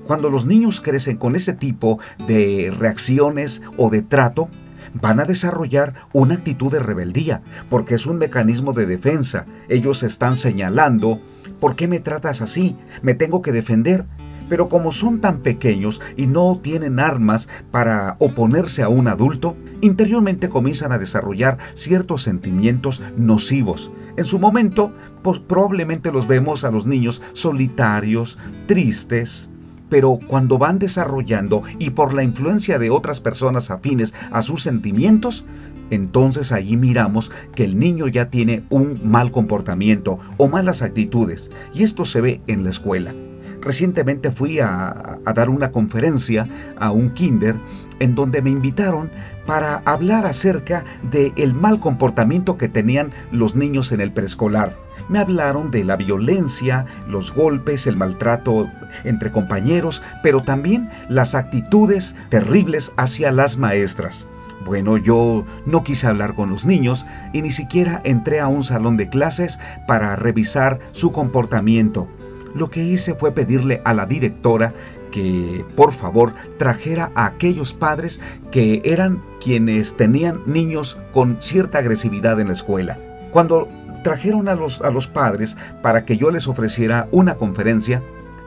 Cuando 0.07 0.31
los 0.31 0.47
niños 0.47 0.81
crecen 0.81 1.17
con 1.17 1.35
ese 1.35 1.53
tipo 1.53 1.99
de 2.25 2.73
reacciones 2.75 3.61
o 3.77 3.91
de 3.91 4.01
trato, 4.01 4.49
van 4.93 5.19
a 5.19 5.25
desarrollar 5.25 5.93
una 6.13 6.35
actitud 6.35 6.71
de 6.71 6.79
rebeldía, 6.79 7.41
porque 7.69 7.95
es 7.95 8.05
un 8.05 8.17
mecanismo 8.17 8.73
de 8.73 8.85
defensa. 8.85 9.45
Ellos 9.69 10.03
están 10.03 10.35
señalando, 10.35 11.21
¿por 11.59 11.75
qué 11.75 11.87
me 11.87 11.99
tratas 11.99 12.41
así? 12.41 12.75
Me 13.01 13.13
tengo 13.13 13.41
que 13.41 13.51
defender. 13.51 14.05
Pero 14.49 14.67
como 14.67 14.91
son 14.91 15.21
tan 15.21 15.39
pequeños 15.39 16.01
y 16.17 16.27
no 16.27 16.59
tienen 16.61 16.99
armas 16.99 17.47
para 17.71 18.17
oponerse 18.19 18.83
a 18.83 18.89
un 18.89 19.07
adulto, 19.07 19.55
interiormente 19.79 20.49
comienzan 20.49 20.91
a 20.91 20.97
desarrollar 20.97 21.57
ciertos 21.73 22.23
sentimientos 22.23 23.01
nocivos. 23.15 23.93
En 24.17 24.25
su 24.25 24.39
momento, 24.39 24.91
pues 25.21 25.39
probablemente 25.39 26.11
los 26.11 26.27
vemos 26.27 26.65
a 26.65 26.71
los 26.71 26.85
niños 26.85 27.21
solitarios, 27.31 28.37
tristes, 28.65 29.49
pero 29.91 30.19
cuando 30.25 30.57
van 30.57 30.79
desarrollando 30.79 31.63
y 31.77 31.89
por 31.89 32.13
la 32.13 32.23
influencia 32.23 32.79
de 32.79 32.89
otras 32.89 33.19
personas 33.19 33.71
afines 33.71 34.13
a 34.31 34.41
sus 34.41 34.63
sentimientos, 34.63 35.45
entonces 35.89 36.53
allí 36.53 36.77
miramos 36.77 37.29
que 37.55 37.65
el 37.65 37.77
niño 37.77 38.07
ya 38.07 38.29
tiene 38.29 38.63
un 38.69 39.01
mal 39.03 39.31
comportamiento 39.31 40.17
o 40.37 40.47
malas 40.47 40.81
actitudes, 40.81 41.51
y 41.73 41.83
esto 41.83 42.05
se 42.05 42.21
ve 42.21 42.41
en 42.47 42.63
la 42.63 42.69
escuela. 42.69 43.13
Recientemente 43.59 44.31
fui 44.31 44.59
a, 44.59 45.19
dar 45.35 45.49
una 45.49 45.73
conferencia 45.73 46.47
a 46.79 46.91
un 46.91 47.09
kinder 47.09 47.57
en 47.99 48.15
donde 48.15 48.41
me 48.41 48.49
invitaron 48.49 49.11
para 49.45 49.83
hablar 49.85 50.25
acerca 50.25 50.85
del 51.11 51.33
el 51.35 51.53
mal 51.53 51.81
comportamiento 51.81 52.57
que 52.57 52.69
tenían 52.69 53.11
los 53.33 53.57
niños 53.57 53.91
en 53.91 53.99
el 53.99 54.13
preescolar. 54.13 54.77
Me 55.11 55.19
hablaron 55.19 55.71
de 55.71 55.83
la 55.83 55.97
violencia, 55.97 56.85
los 57.05 57.33
golpes, 57.33 57.85
el 57.85 57.97
maltrato 57.97 58.69
entre 59.03 59.29
compañeros, 59.29 60.01
pero 60.23 60.41
también 60.41 60.89
las 61.09 61.35
actitudes 61.35 62.15
terribles 62.29 62.93
hacia 62.95 63.29
las 63.33 63.57
maestras. 63.57 64.25
Bueno, 64.63 64.95
yo 64.95 65.43
no 65.65 65.83
quise 65.83 66.07
hablar 66.07 66.33
con 66.33 66.49
los 66.49 66.65
niños 66.65 67.05
y 67.33 67.41
ni 67.41 67.51
siquiera 67.51 67.99
entré 68.05 68.39
a 68.39 68.47
un 68.47 68.63
salón 68.63 68.95
de 68.95 69.09
clases 69.09 69.59
para 69.85 70.15
revisar 70.15 70.79
su 70.93 71.11
comportamiento. 71.11 72.07
Lo 72.55 72.69
que 72.69 72.81
hice 72.81 73.13
fue 73.13 73.33
pedirle 73.33 73.81
a 73.83 73.93
la 73.93 74.05
directora 74.05 74.73
que 75.11 75.65
por 75.75 75.91
favor 75.91 76.33
trajera 76.57 77.11
a 77.15 77.25
aquellos 77.25 77.73
padres 77.73 78.21
que 78.49 78.81
eran 78.85 79.21
quienes 79.43 79.97
tenían 79.97 80.39
niños 80.45 80.97
con 81.11 81.41
cierta 81.41 81.79
agresividad 81.79 82.39
en 82.39 82.47
la 82.47 82.53
escuela. 82.53 82.97
Cuando 83.31 83.67
trajeron 84.03 84.47
a 84.47 84.55
los, 84.55 84.81
a 84.81 84.91
los 84.91 85.07
padres 85.07 85.57
para 85.81 86.05
que 86.05 86.17
yo 86.17 86.31
les 86.31 86.47
ofreciera 86.47 87.07
una 87.11 87.35
conferencia, 87.35 88.01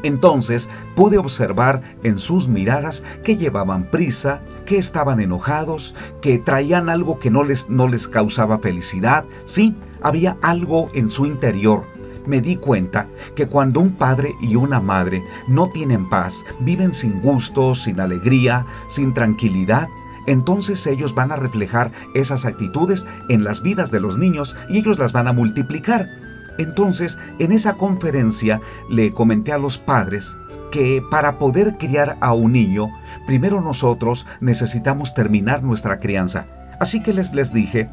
entonces 0.05 0.69
pude 0.95 1.19
observar 1.19 1.81
en 2.03 2.19
sus 2.19 2.47
miradas 2.47 3.03
que 3.25 3.37
llevaban 3.37 3.91
prisa, 3.91 4.43
que 4.67 4.77
estaban 4.77 5.19
enojados, 5.19 5.95
que 6.21 6.39
traían 6.39 6.89
algo 6.89 7.19
que 7.19 7.31
no 7.31 7.43
les, 7.43 7.69
no 7.71 7.89
les 7.89 8.07
causaba 8.07 8.59
felicidad. 8.59 9.25
Sí, 9.45 9.75
había 10.03 10.37
algo 10.43 10.91
en 10.95 11.09
su 11.09 11.27
interior. 11.27 11.85
Me 12.27 12.41
di 12.41 12.57
cuenta 12.57 13.09
que 13.35 13.49
cuando 13.49 13.81
un 13.81 13.93
padre 13.93 14.35
y 14.41 14.57
una 14.57 14.81
madre 14.81 15.23
no 15.49 15.69
tienen 15.69 16.09
paz, 16.09 16.45
viven 16.61 16.95
sin 16.95 17.21
gusto, 17.21 17.75
sin 17.75 18.01
alegría, 18.01 18.65
sin 18.87 19.13
tranquilidad, 19.13 19.89
entonces 20.27 20.87
ellos 20.87 21.15
van 21.15 21.33
a 21.33 21.37
reflejar 21.37 21.91
esas 22.15 22.45
actitudes 22.45 23.07
en 23.29 23.45
las 23.45 23.63
vidas 23.63 23.91
de 23.91 24.01
los 24.01 24.19
niños 24.19 24.57
y 24.69 24.79
ellos 24.79 24.99
las 24.99 25.13
van 25.13 25.29
a 25.29 25.33
multiplicar. 25.33 26.09
Entonces, 26.59 27.19
en 27.39 27.53
esa 27.53 27.75
conferencia 27.75 28.61
le 28.89 29.11
comenté 29.11 29.53
a 29.53 29.59
los 29.59 29.79
padres 29.79 30.37
que 30.71 31.03
para 31.09 31.39
poder 31.39 31.77
criar 31.79 32.17
a 32.21 32.33
un 32.33 32.53
niño, 32.53 32.91
primero 33.27 33.61
nosotros 33.61 34.27
necesitamos 34.41 35.15
terminar 35.15 35.63
nuestra 35.63 36.01
crianza. 36.01 36.47
Así 36.81 37.03
que 37.03 37.13
les, 37.13 37.33
les 37.33 37.53
dije, 37.53 37.89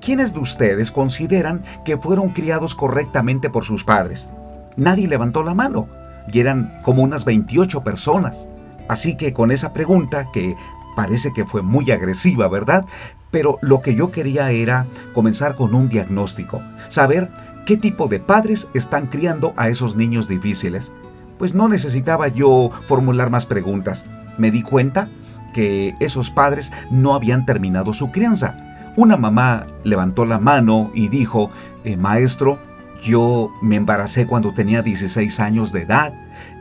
¿quiénes 0.00 0.32
de 0.32 0.40
ustedes 0.40 0.90
consideran 0.90 1.62
que 1.84 1.98
fueron 1.98 2.30
criados 2.30 2.74
correctamente 2.74 3.50
por 3.50 3.64
sus 3.64 3.84
padres? 3.84 4.30
Nadie 4.76 5.08
levantó 5.08 5.42
la 5.42 5.54
mano 5.54 5.88
y 6.32 6.40
eran 6.40 6.80
como 6.82 7.02
unas 7.02 7.24
28 7.24 7.82
personas. 7.82 8.48
Así 8.88 9.16
que 9.16 9.32
con 9.32 9.50
esa 9.50 9.72
pregunta 9.72 10.28
que 10.32 10.56
Parece 10.96 11.32
que 11.32 11.44
fue 11.44 11.62
muy 11.62 11.90
agresiva, 11.90 12.48
¿verdad? 12.48 12.86
Pero 13.30 13.58
lo 13.62 13.80
que 13.80 13.94
yo 13.94 14.10
quería 14.10 14.50
era 14.50 14.86
comenzar 15.14 15.54
con 15.54 15.74
un 15.74 15.88
diagnóstico, 15.88 16.62
saber 16.88 17.30
qué 17.64 17.76
tipo 17.76 18.08
de 18.08 18.20
padres 18.20 18.68
están 18.74 19.06
criando 19.06 19.54
a 19.56 19.68
esos 19.68 19.96
niños 19.96 20.28
difíciles. 20.28 20.92
Pues 21.38 21.54
no 21.54 21.68
necesitaba 21.68 22.28
yo 22.28 22.70
formular 22.86 23.30
más 23.30 23.46
preguntas. 23.46 24.06
Me 24.36 24.50
di 24.50 24.62
cuenta 24.62 25.08
que 25.54 25.94
esos 26.00 26.30
padres 26.30 26.72
no 26.90 27.14
habían 27.14 27.46
terminado 27.46 27.92
su 27.92 28.10
crianza. 28.10 28.56
Una 28.96 29.16
mamá 29.16 29.66
levantó 29.84 30.24
la 30.26 30.38
mano 30.38 30.90
y 30.94 31.08
dijo, 31.08 31.50
eh, 31.84 31.96
maestro, 31.96 32.58
yo 33.02 33.50
me 33.62 33.76
embaracé 33.76 34.26
cuando 34.26 34.52
tenía 34.52 34.82
16 34.82 35.40
años 35.40 35.72
de 35.72 35.82
edad, 35.82 36.12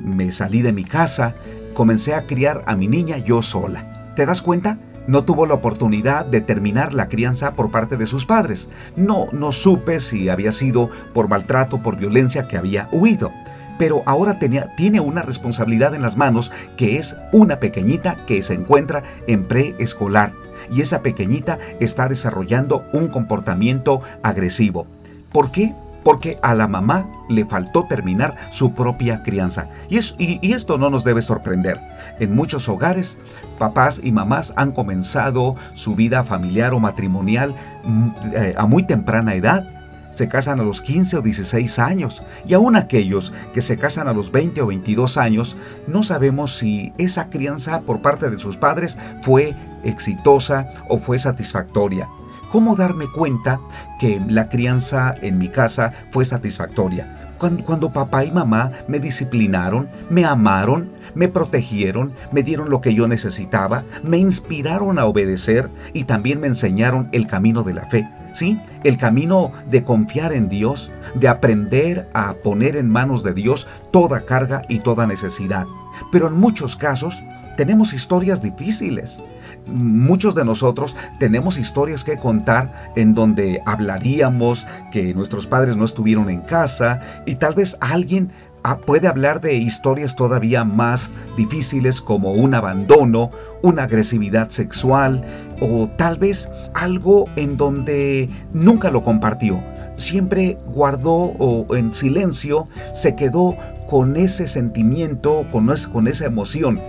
me 0.02 0.32
salí 0.32 0.62
de 0.62 0.74
mi 0.74 0.84
casa, 0.84 1.36
comencé 1.74 2.14
a 2.14 2.28
criar 2.28 2.64
a 2.66 2.76
mi 2.76 2.88
niña 2.88 3.18
yo 3.18 3.42
sola. 3.42 3.99
¿Te 4.20 4.26
das 4.26 4.42
cuenta? 4.42 4.78
No 5.08 5.24
tuvo 5.24 5.46
la 5.46 5.54
oportunidad 5.54 6.26
de 6.26 6.42
terminar 6.42 6.94
la 6.94 7.08
crianza 7.08 7.54
por 7.54 7.72
parte 7.72 7.96
de 7.96 8.06
sus 8.06 8.26
padres. 8.26 8.70
No, 8.98 9.30
no 9.32 9.54
supe 9.54 10.02
si 10.02 10.28
había 10.28 10.52
sido 10.52 10.90
por 11.14 11.30
maltrato, 11.30 11.82
por 11.82 11.96
violencia 11.96 12.46
que 12.46 12.58
había 12.58 12.90
huido. 12.92 13.32
Pero 13.78 14.04
ahora 14.06 14.38
tenía, 14.38 14.76
tiene 14.76 15.00
una 15.00 15.22
responsabilidad 15.22 15.96
en 15.96 16.02
las 16.02 16.18
manos 16.18 16.52
que 16.76 16.98
es 16.98 17.16
una 17.32 17.62
pequeñita 17.62 18.18
que 18.26 18.42
se 18.42 18.56
encuentra 18.56 19.04
en 19.26 19.46
preescolar. 19.46 20.34
Y 20.70 20.82
esa 20.82 21.02
pequeñita 21.02 21.58
está 21.80 22.10
desarrollando 22.10 22.84
un 22.92 23.08
comportamiento 23.08 24.02
agresivo. 24.22 24.86
¿Por 25.32 25.50
qué? 25.52 25.74
porque 26.04 26.40
a 26.42 26.56
la 26.56 26.68
mamá 26.68 27.08
le 27.30 27.46
faltó 27.46 27.86
terminar 27.86 28.36
su 28.50 28.74
propia 28.74 29.24
crianza. 29.24 29.70
Y, 29.90 30.00
y, 30.18 30.54
esto 30.54 30.78
no 30.78 30.90
nos 30.90 31.04
debe 31.04 31.22
sorprender. 31.22 31.80
En 32.20 32.36
muchos 32.36 32.68
hogares, 32.68 33.18
papás 33.58 34.02
y 34.04 34.12
mamás 34.12 34.54
han 34.56 34.72
comenzado 34.72 35.56
su 35.74 35.96
vida 35.96 36.24
familiar 36.24 36.74
o 36.74 36.80
matrimonial 36.80 37.56
mm, 37.86 38.10
eh, 38.34 38.54
a 38.58 38.66
muy 38.66 38.84
temprana 38.84 39.36
edad. 39.36 39.66
Se 40.12 40.28
casan 40.28 40.60
a 40.60 40.64
los 40.64 40.82
15 40.82 41.18
o 41.18 41.22
16 41.22 41.80
años 41.80 42.24
y 42.46 42.54
aún 42.54 42.76
aquellos 42.76 43.32
que 43.54 43.62
se 43.62 43.78
casan 43.78 44.08
a 44.08 44.14
los 44.14 44.32
20 44.32 44.62
o 44.62 44.68
22 44.68 45.18
años, 45.18 45.56
no 45.88 46.04
sabemos 46.04 46.58
si 46.58 46.94
esa 46.98 47.30
crianza 47.30 47.82
por 47.82 48.02
parte 48.02 48.30
de 48.30 48.40
sus 48.40 48.58
padres 48.58 48.98
fue 49.22 49.56
exitosa 49.84 50.68
o 50.90 50.98
fue 50.98 51.20
satisfactoria. 51.20 52.10
¿Cómo 52.52 52.76
darme 52.76 53.08
cuenta 53.08 53.62
que 54.00 54.20
la 54.28 54.50
crianza 54.50 55.14
en 55.22 55.38
mi 55.38 55.50
casa 55.50 55.94
fue 56.10 56.26
satisfactoria? 56.26 57.19
Cuando, 57.40 57.92
papá 57.92 58.26
y 58.26 58.32
mamá 58.32 58.72
me 58.88 59.00
disciplinaron, 59.00 59.90
me 60.10 60.26
amaron, 60.26 60.90
me 61.16 61.30
protegieron, 61.30 62.14
me 62.32 62.44
dieron 62.44 62.70
lo 62.70 62.82
que 62.82 62.94
yo 62.94 63.08
necesitaba, 63.08 63.84
me 64.04 64.18
inspiraron 64.18 65.00
a 65.00 65.06
obedecer 65.06 65.70
y 65.94 66.04
también 66.04 66.42
me 66.42 66.48
enseñaron 66.48 67.08
el 67.14 67.28
camino 67.28 67.64
de 67.64 67.74
la 67.74 67.86
fe. 67.86 68.08
¿Sí? 68.32 68.62
El 68.84 68.98
camino 68.98 69.52
de 69.72 69.84
confiar 69.84 70.34
en 70.34 70.50
Dios, 70.50 70.92
de 71.16 71.28
aprender 71.28 72.08
a 72.14 72.34
poner 72.34 72.76
en 72.76 72.88
manos 72.88 73.24
de 73.24 73.34
Dios 73.34 73.66
toda 73.90 74.26
carga 74.26 74.62
y 74.70 74.80
toda 74.80 75.08
necesidad. 75.08 75.66
Pero 76.12 76.28
en 76.28 76.34
muchos 76.36 76.76
casos 76.76 77.24
tenemos 77.58 77.92
historias 77.94 78.44
difíciles 78.44 79.24
muchos 79.74 80.36
de 80.36 80.46
nosotros 80.46 80.96
tenemos 81.20 81.58
historias 81.58 82.04
que 82.04 82.18
contar 82.18 82.92
en 82.96 83.14
donde 83.14 83.62
hablaríamos 83.66 84.68
que 84.92 85.14
nuestros 85.14 85.48
padres 85.48 85.78
no 85.78 85.86
estuvieron 85.86 86.30
en 86.30 86.42
casa 86.42 87.02
y 87.26 87.36
tal 87.36 87.56
vez 87.56 87.78
alguien 87.80 88.32
ah, 88.64 88.80
puede 88.80 89.08
hablar 89.08 89.42
de 89.42 89.56
historias 89.56 90.16
todavía 90.16 90.64
más 90.64 91.14
difíciles 91.38 92.02
como 92.02 92.34
un 92.34 92.54
abandono, 92.54 93.32
una 93.62 93.84
agresividad 93.84 94.50
sexual 94.50 95.24
o 95.62 95.88
tal 95.88 96.18
vez 96.18 96.50
algo 96.74 97.30
en 97.36 97.58
donde 97.58 98.30
nunca 98.54 98.92
lo 98.92 99.04
compartió. 99.04 99.62
Siempre 99.96 100.58
guardó 100.68 101.14
o 101.14 101.76
en 101.76 101.94
silencio 101.94 102.68
se 102.94 103.16
quedó 103.16 103.58
con 103.90 104.16
ese 104.16 104.48
sentimiento, 104.48 105.46
con, 105.52 105.70
con 105.92 106.08
esa 106.08 106.26
emoción 106.26 106.80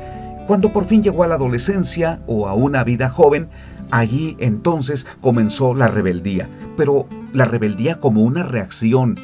cuando 0.50 0.73
por 0.73 0.85
fin 0.85 1.00
llegó 1.00 1.23
a 1.23 1.28
la 1.28 1.37
adolescencia 1.37 2.23
o 2.26 2.49
a 2.49 2.54
una 2.54 2.83
vida 2.83 3.09
joven, 3.09 3.49
allí 3.92 4.37
entonces 4.40 5.07
comenzó 5.21 5.76
la 5.76 5.87
rebeldía, 5.87 6.49
pero 6.76 7.07
la 7.33 7.45
rebeldía 7.45 8.00
como 8.00 8.23
una 8.23 8.42
reacción, 8.42 9.16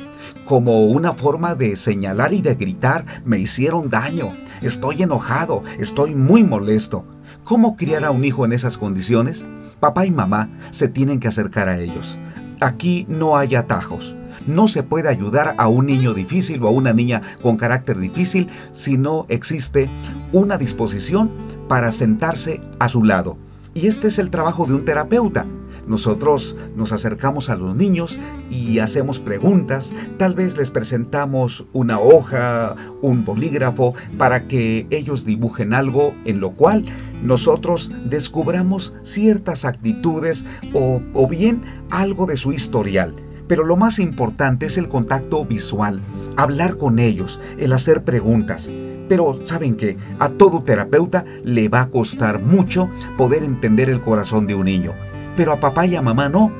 como 0.44 0.84
una 0.84 1.14
forma 1.14 1.56
de 1.56 1.74
señalar 1.74 2.32
y 2.32 2.42
de 2.42 2.54
gritar, 2.54 3.04
me 3.24 3.40
hicieron 3.40 3.90
daño, 3.90 4.36
estoy 4.62 5.02
enojado, 5.02 5.64
estoy 5.80 6.14
muy 6.14 6.44
molesto. 6.44 7.04
¿Cómo 7.42 7.74
criar 7.74 8.04
a 8.04 8.12
un 8.12 8.24
hijo 8.24 8.44
en 8.44 8.52
esas 8.52 8.78
condiciones? 8.78 9.44
Papá 9.80 10.06
y 10.06 10.12
mamá 10.12 10.48
se 10.70 10.86
tienen 10.86 11.18
que 11.18 11.26
acercar 11.26 11.68
a 11.68 11.80
ellos. 11.80 12.20
aquí 12.60 13.04
no 13.08 13.36
hay 13.36 13.56
atajos. 13.56 14.15
No 14.46 14.68
se 14.68 14.82
puede 14.82 15.08
ayudar 15.08 15.54
a 15.58 15.68
un 15.68 15.86
niño 15.86 16.14
difícil 16.14 16.62
o 16.62 16.68
a 16.68 16.70
una 16.70 16.92
niña 16.92 17.22
con 17.42 17.56
carácter 17.56 17.98
difícil 17.98 18.48
si 18.72 18.96
no 18.98 19.26
existe 19.28 19.90
una 20.32 20.58
disposición 20.58 21.30
para 21.68 21.92
sentarse 21.92 22.60
a 22.78 22.88
su 22.88 23.04
lado. 23.04 23.36
Y 23.74 23.88
este 23.88 24.08
es 24.08 24.18
el 24.18 24.30
trabajo 24.30 24.66
de 24.66 24.74
un 24.74 24.84
terapeuta. 24.84 25.46
Nosotros 25.86 26.56
nos 26.74 26.92
acercamos 26.92 27.48
a 27.48 27.56
los 27.56 27.76
niños 27.76 28.18
y 28.50 28.80
hacemos 28.80 29.20
preguntas, 29.20 29.92
tal 30.18 30.34
vez 30.34 30.56
les 30.56 30.70
presentamos 30.70 31.64
una 31.72 32.00
hoja, 32.00 32.74
un 33.02 33.24
bolígrafo, 33.24 33.94
para 34.18 34.48
que 34.48 34.86
ellos 34.90 35.24
dibujen 35.24 35.74
algo 35.74 36.12
en 36.24 36.40
lo 36.40 36.52
cual 36.52 36.84
nosotros 37.22 37.90
descubramos 38.08 38.94
ciertas 39.02 39.64
actitudes 39.64 40.44
o, 40.72 41.00
bien 41.28 41.62
algo 41.90 42.26
de 42.26 42.36
su 42.36 42.52
historial. 42.52 43.14
Pero 43.48 43.64
lo 43.64 43.76
más 43.76 43.98
importante 43.98 44.66
es 44.66 44.78
el 44.78 44.88
contacto 44.88 45.44
visual, 45.44 46.00
hablar 46.36 46.76
con 46.76 46.98
ellos, 46.98 47.40
el 47.58 47.72
hacer 47.72 48.04
preguntas. 48.04 48.68
Pero 49.08 49.40
saben 49.44 49.76
que 49.76 49.96
a 50.18 50.30
todo 50.30 50.62
terapeuta 50.62 51.24
le 51.44 51.68
va 51.68 51.82
a 51.82 51.90
costar 51.90 52.42
mucho 52.42 52.90
poder 53.16 53.44
entender 53.44 53.88
el 53.88 54.00
corazón 54.00 54.46
de 54.46 54.54
un 54.54 54.64
niño 54.64 54.94
pero 55.36 55.52
a 55.52 55.60
papá 55.60 55.86
y 55.86 55.94
a 55.94 56.02
mamá 56.02 56.28
no, 56.28 56.50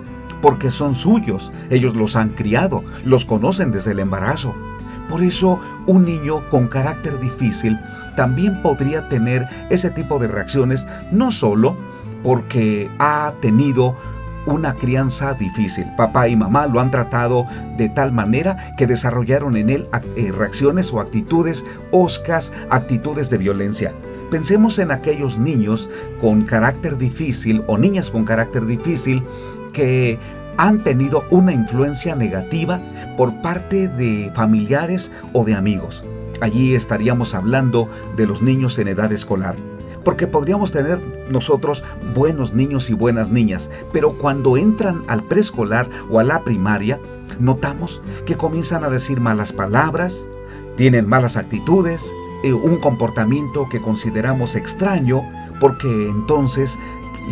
porque 0.42 0.70
son 0.70 0.94
suyos, 0.94 1.50
ellos 1.70 1.96
los 1.96 2.14
han 2.14 2.30
criado, 2.30 2.84
los 3.04 3.24
conocen 3.24 3.72
desde 3.72 3.92
el 3.92 4.00
embarazo. 4.00 4.54
Por 5.08 5.22
eso 5.22 5.58
un 5.86 6.04
niño 6.04 6.48
con 6.50 6.68
carácter 6.68 7.18
difícil 7.18 7.78
también 8.16 8.62
podría 8.62 9.08
tener 9.08 9.48
ese 9.70 9.90
tipo 9.90 10.18
de 10.18 10.28
reacciones, 10.28 10.86
no 11.10 11.32
solo 11.32 11.76
porque 12.22 12.90
ha 12.98 13.34
tenido 13.40 13.96
una 14.46 14.74
crianza 14.74 15.34
difícil. 15.34 15.86
Papá 15.96 16.28
y 16.28 16.36
mamá 16.36 16.66
lo 16.66 16.80
han 16.80 16.90
tratado 16.90 17.46
de 17.76 17.88
tal 17.88 18.12
manera 18.12 18.74
que 18.76 18.86
desarrollaron 18.86 19.56
en 19.56 19.70
él 19.70 19.88
eh, 20.16 20.32
reacciones 20.32 20.92
o 20.92 21.00
actitudes 21.00 21.64
oscas, 21.90 22.52
actitudes 22.70 23.30
de 23.30 23.38
violencia. 23.38 23.92
Pensemos 24.30 24.78
en 24.78 24.90
aquellos 24.90 25.38
niños 25.38 25.90
con 26.20 26.42
carácter 26.42 26.96
difícil 26.96 27.62
o 27.66 27.78
niñas 27.78 28.10
con 28.10 28.24
carácter 28.24 28.66
difícil 28.66 29.22
que 29.72 30.18
han 30.56 30.82
tenido 30.82 31.24
una 31.30 31.52
influencia 31.52 32.16
negativa 32.16 32.80
por 33.16 33.40
parte 33.42 33.88
de 33.88 34.32
familiares 34.34 35.12
o 35.32 35.44
de 35.44 35.54
amigos. 35.54 36.04
Allí 36.40 36.74
estaríamos 36.74 37.34
hablando 37.34 37.88
de 38.16 38.26
los 38.26 38.42
niños 38.42 38.78
en 38.78 38.88
edad 38.88 39.12
escolar. 39.12 39.54
Porque 40.06 40.28
podríamos 40.28 40.70
tener 40.70 41.00
nosotros 41.28 41.82
buenos 42.14 42.54
niños 42.54 42.90
y 42.90 42.94
buenas 42.94 43.32
niñas, 43.32 43.72
pero 43.92 44.12
cuando 44.12 44.56
entran 44.56 45.02
al 45.08 45.24
preescolar 45.24 45.90
o 46.08 46.20
a 46.20 46.22
la 46.22 46.44
primaria, 46.44 47.00
notamos 47.40 48.02
que 48.24 48.36
comienzan 48.36 48.84
a 48.84 48.88
decir 48.88 49.20
malas 49.20 49.50
palabras, 49.52 50.28
tienen 50.76 51.08
malas 51.08 51.36
actitudes, 51.36 52.08
eh, 52.44 52.52
un 52.52 52.78
comportamiento 52.78 53.68
que 53.68 53.82
consideramos 53.82 54.54
extraño, 54.54 55.22
porque 55.58 55.88
entonces 56.06 56.78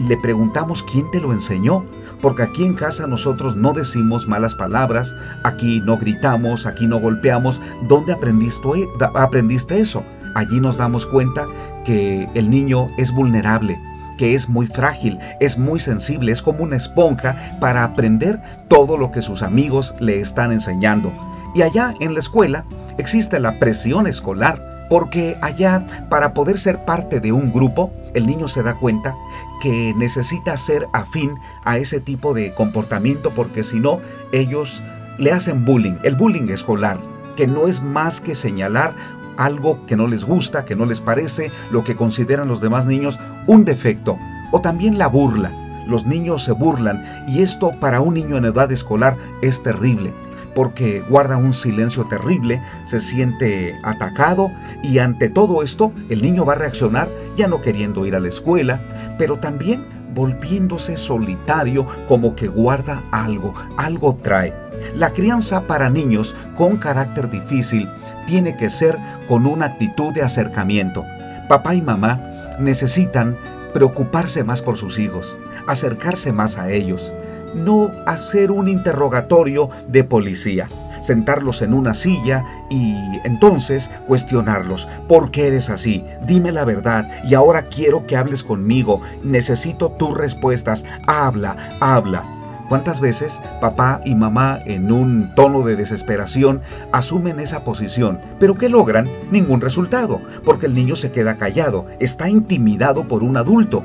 le 0.08 0.16
preguntamos 0.16 0.82
quién 0.82 1.08
te 1.12 1.20
lo 1.20 1.32
enseñó, 1.32 1.84
porque 2.20 2.42
aquí 2.42 2.64
en 2.64 2.74
casa 2.74 3.06
nosotros 3.06 3.54
no 3.54 3.72
decimos 3.72 4.26
malas 4.26 4.56
palabras, 4.56 5.14
aquí 5.44 5.80
no 5.80 5.96
gritamos, 5.96 6.66
aquí 6.66 6.88
no 6.88 6.98
golpeamos. 6.98 7.60
¿Dónde 7.82 8.12
aprendiste, 8.12 8.88
aprendiste 9.14 9.78
eso? 9.78 10.02
Allí 10.34 10.58
nos 10.58 10.76
damos 10.76 11.06
cuenta 11.06 11.46
que 11.84 12.28
el 12.34 12.50
niño 12.50 12.88
es 12.98 13.12
vulnerable, 13.12 13.78
que 14.16 14.34
es 14.34 14.48
muy 14.48 14.66
frágil, 14.66 15.18
es 15.40 15.58
muy 15.58 15.80
sensible, 15.80 16.32
es 16.32 16.42
como 16.42 16.64
una 16.64 16.76
esponja 16.76 17.58
para 17.60 17.84
aprender 17.84 18.40
todo 18.68 18.96
lo 18.96 19.10
que 19.10 19.22
sus 19.22 19.42
amigos 19.42 19.94
le 20.00 20.20
están 20.20 20.52
enseñando. 20.52 21.12
Y 21.54 21.62
allá 21.62 21.94
en 22.00 22.14
la 22.14 22.20
escuela 22.20 22.64
existe 22.98 23.38
la 23.38 23.58
presión 23.58 24.06
escolar 24.06 24.86
porque 24.88 25.36
allá, 25.40 25.86
para 26.08 26.34
poder 26.34 26.58
ser 26.58 26.84
parte 26.84 27.20
de 27.20 27.32
un 27.32 27.52
grupo, 27.52 27.92
el 28.12 28.26
niño 28.26 28.48
se 28.48 28.62
da 28.62 28.74
cuenta 28.74 29.14
que 29.62 29.94
necesita 29.96 30.56
ser 30.56 30.86
afín 30.92 31.34
a 31.64 31.78
ese 31.78 32.00
tipo 32.00 32.34
de 32.34 32.54
comportamiento 32.54 33.32
porque 33.34 33.64
si 33.64 33.80
no, 33.80 34.00
ellos 34.32 34.82
le 35.18 35.32
hacen 35.32 35.64
bullying, 35.64 35.94
el 36.02 36.16
bullying 36.16 36.48
escolar, 36.50 36.98
que 37.36 37.46
no 37.46 37.66
es 37.66 37.82
más 37.82 38.20
que 38.20 38.34
señalar 38.34 38.94
algo 39.36 39.84
que 39.86 39.96
no 39.96 40.06
les 40.06 40.24
gusta, 40.24 40.64
que 40.64 40.76
no 40.76 40.86
les 40.86 41.00
parece, 41.00 41.50
lo 41.70 41.84
que 41.84 41.96
consideran 41.96 42.48
los 42.48 42.60
demás 42.60 42.86
niños 42.86 43.18
un 43.46 43.64
defecto, 43.64 44.18
o 44.52 44.60
también 44.60 44.98
la 44.98 45.08
burla. 45.08 45.52
Los 45.86 46.06
niños 46.06 46.44
se 46.44 46.52
burlan 46.52 47.04
y 47.28 47.42
esto 47.42 47.70
para 47.80 48.00
un 48.00 48.14
niño 48.14 48.36
en 48.36 48.46
edad 48.46 48.72
escolar 48.72 49.16
es 49.42 49.62
terrible 49.62 50.14
porque 50.54 51.00
guarda 51.08 51.36
un 51.36 51.52
silencio 51.52 52.06
terrible, 52.06 52.62
se 52.84 53.00
siente 53.00 53.76
atacado 53.82 54.50
y 54.82 54.98
ante 54.98 55.28
todo 55.28 55.62
esto 55.62 55.92
el 56.08 56.22
niño 56.22 56.44
va 56.44 56.52
a 56.52 56.56
reaccionar 56.56 57.08
ya 57.36 57.48
no 57.48 57.60
queriendo 57.60 58.06
ir 58.06 58.14
a 58.14 58.20
la 58.20 58.28
escuela, 58.28 58.80
pero 59.18 59.38
también 59.38 59.84
volviéndose 60.14 60.96
solitario 60.96 61.86
como 62.08 62.36
que 62.36 62.46
guarda 62.46 63.02
algo, 63.10 63.52
algo 63.76 64.16
trae. 64.22 64.54
La 64.94 65.12
crianza 65.12 65.66
para 65.66 65.90
niños 65.90 66.36
con 66.56 66.76
carácter 66.76 67.30
difícil 67.30 67.88
tiene 68.26 68.56
que 68.56 68.70
ser 68.70 68.98
con 69.28 69.46
una 69.46 69.66
actitud 69.66 70.12
de 70.12 70.22
acercamiento. 70.22 71.04
Papá 71.48 71.74
y 71.74 71.82
mamá 71.82 72.20
necesitan 72.58 73.36
preocuparse 73.72 74.44
más 74.44 74.62
por 74.62 74.76
sus 74.76 74.98
hijos, 74.98 75.36
acercarse 75.66 76.32
más 76.32 76.58
a 76.58 76.70
ellos, 76.70 77.12
no 77.54 77.90
hacer 78.06 78.50
un 78.50 78.68
interrogatorio 78.68 79.68
de 79.88 80.04
policía, 80.04 80.68
sentarlos 81.00 81.60
en 81.62 81.74
una 81.74 81.92
silla 81.92 82.44
y 82.70 82.96
entonces 83.24 83.90
cuestionarlos. 84.06 84.88
¿Por 85.08 85.30
qué 85.30 85.48
eres 85.48 85.70
así? 85.70 86.04
Dime 86.26 86.52
la 86.52 86.64
verdad 86.64 87.08
y 87.24 87.34
ahora 87.34 87.68
quiero 87.68 88.06
que 88.06 88.16
hables 88.16 88.42
conmigo. 88.42 89.00
Necesito 89.22 89.90
tus 89.90 90.16
respuestas. 90.16 90.84
Habla, 91.06 91.56
habla. 91.80 92.33
¿Cuántas 92.68 93.00
veces 93.00 93.40
papá 93.60 94.00
y 94.04 94.14
mamá 94.14 94.58
en 94.64 94.90
un 94.90 95.34
tono 95.34 95.62
de 95.62 95.76
desesperación 95.76 96.62
asumen 96.92 97.38
esa 97.40 97.62
posición? 97.62 98.20
¿Pero 98.40 98.56
qué 98.56 98.68
logran? 98.68 99.06
Ningún 99.30 99.60
resultado, 99.60 100.20
porque 100.44 100.66
el 100.66 100.74
niño 100.74 100.96
se 100.96 101.12
queda 101.12 101.36
callado, 101.36 101.86
está 102.00 102.28
intimidado 102.28 103.06
por 103.06 103.22
un 103.22 103.36
adulto. 103.36 103.84